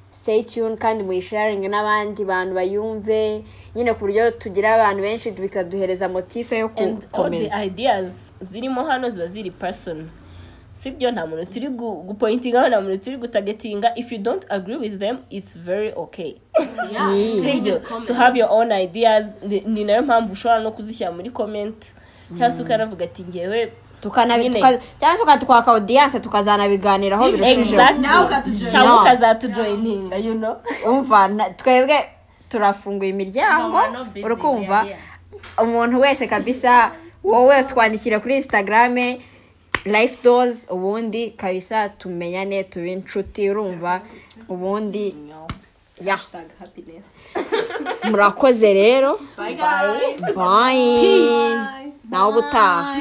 stay 0.10 0.44
tuned 0.44 0.78
kandi 0.80 1.04
muyisharinge 1.04 1.68
n'abandi 1.68 2.26
bantu 2.26 2.56
bayumve. 2.56 3.44
Nyine 3.76 3.94
ku 3.94 4.00
buryo 4.00 4.32
tugira 4.32 4.76
abantu 4.76 5.02
benshi 5.02 5.32
bikaduhereza 5.32 6.08
motife 6.10 6.58
yo 6.58 6.72
and 6.78 6.80
all 6.80 7.00
the 7.00 7.08
gukomeza. 7.08 7.66
ideas 7.66 8.34
zirimo 8.42 8.84
hano 8.84 9.10
ziba 9.10 9.28
ziri 9.28 9.52
person. 9.52 10.10
Sibyo 10.74 11.12
nta 11.12 11.26
muntu 11.28 11.46
turi 11.46 11.68
gu- 11.68 12.04
gupointingaho 12.08 12.68
nta 12.70 12.82
muntu 12.82 12.98
turi 12.98 13.18
gutagetinga. 13.18 13.96
If 13.96 14.12
you 14.12 14.18
don't 14.18 14.46
agree 14.50 14.78
with 14.78 15.00
them 15.00 15.18
it's 15.30 15.56
very 15.58 15.92
okay. 15.96 16.36
Sibyo 17.44 17.80
to 18.06 18.14
have 18.14 18.38
your 18.40 18.50
own 18.52 18.72
ideas 18.72 19.38
ni- 19.44 19.64
ni 19.68 19.84
na 19.84 19.94
yo 19.94 20.02
mpamvu 20.02 20.34
ushobora 20.34 20.60
no 20.64 20.72
kuzishyira 20.72 21.12
muri 21.12 21.30
comment. 21.30 21.94
Cyangwa 22.38 22.52
se 22.52 22.64
ukanavuga 22.64 23.06
ati 23.06 23.24
ngewe 23.24 23.72
cyangwa 25.00 25.18
se 25.18 25.24
ukatwaka 25.24 25.72
audience 25.72 26.20
tukazanabiganiraho 26.20 27.32
birushijeho 27.32 27.84
cyangwa 28.72 29.02
ukazatujoyininga 29.02 30.18
you 30.18 30.34
know? 30.34 30.56
Umva 30.86 31.30
twebwe 31.58 32.06
turafunguye 32.50 33.10
imiryango 33.10 33.78
are 33.78 34.98
umuntu 35.64 36.00
wese 36.00 36.28
kabisa 36.28 36.92
wowe 37.24 37.64
twandikira 37.64 38.20
kuri 38.20 38.36
instagram 38.36 38.96
life 39.86 40.18
doors 40.24 40.68
ubundi 40.70 41.32
kabisa 41.32 41.90
tumenyane 41.90 42.64
tube 42.64 42.92
inshuti 42.92 43.50
urumva? 43.50 44.02
Ubundi 44.50 45.16
ya. 46.02 46.20
Murakoze 48.10 48.74
rero. 48.74 49.20
Bye 50.36 51.56
nawe 52.10 52.30
ubutaha 52.30 52.96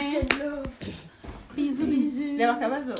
reba 2.38 2.52
akabazo 2.52 2.94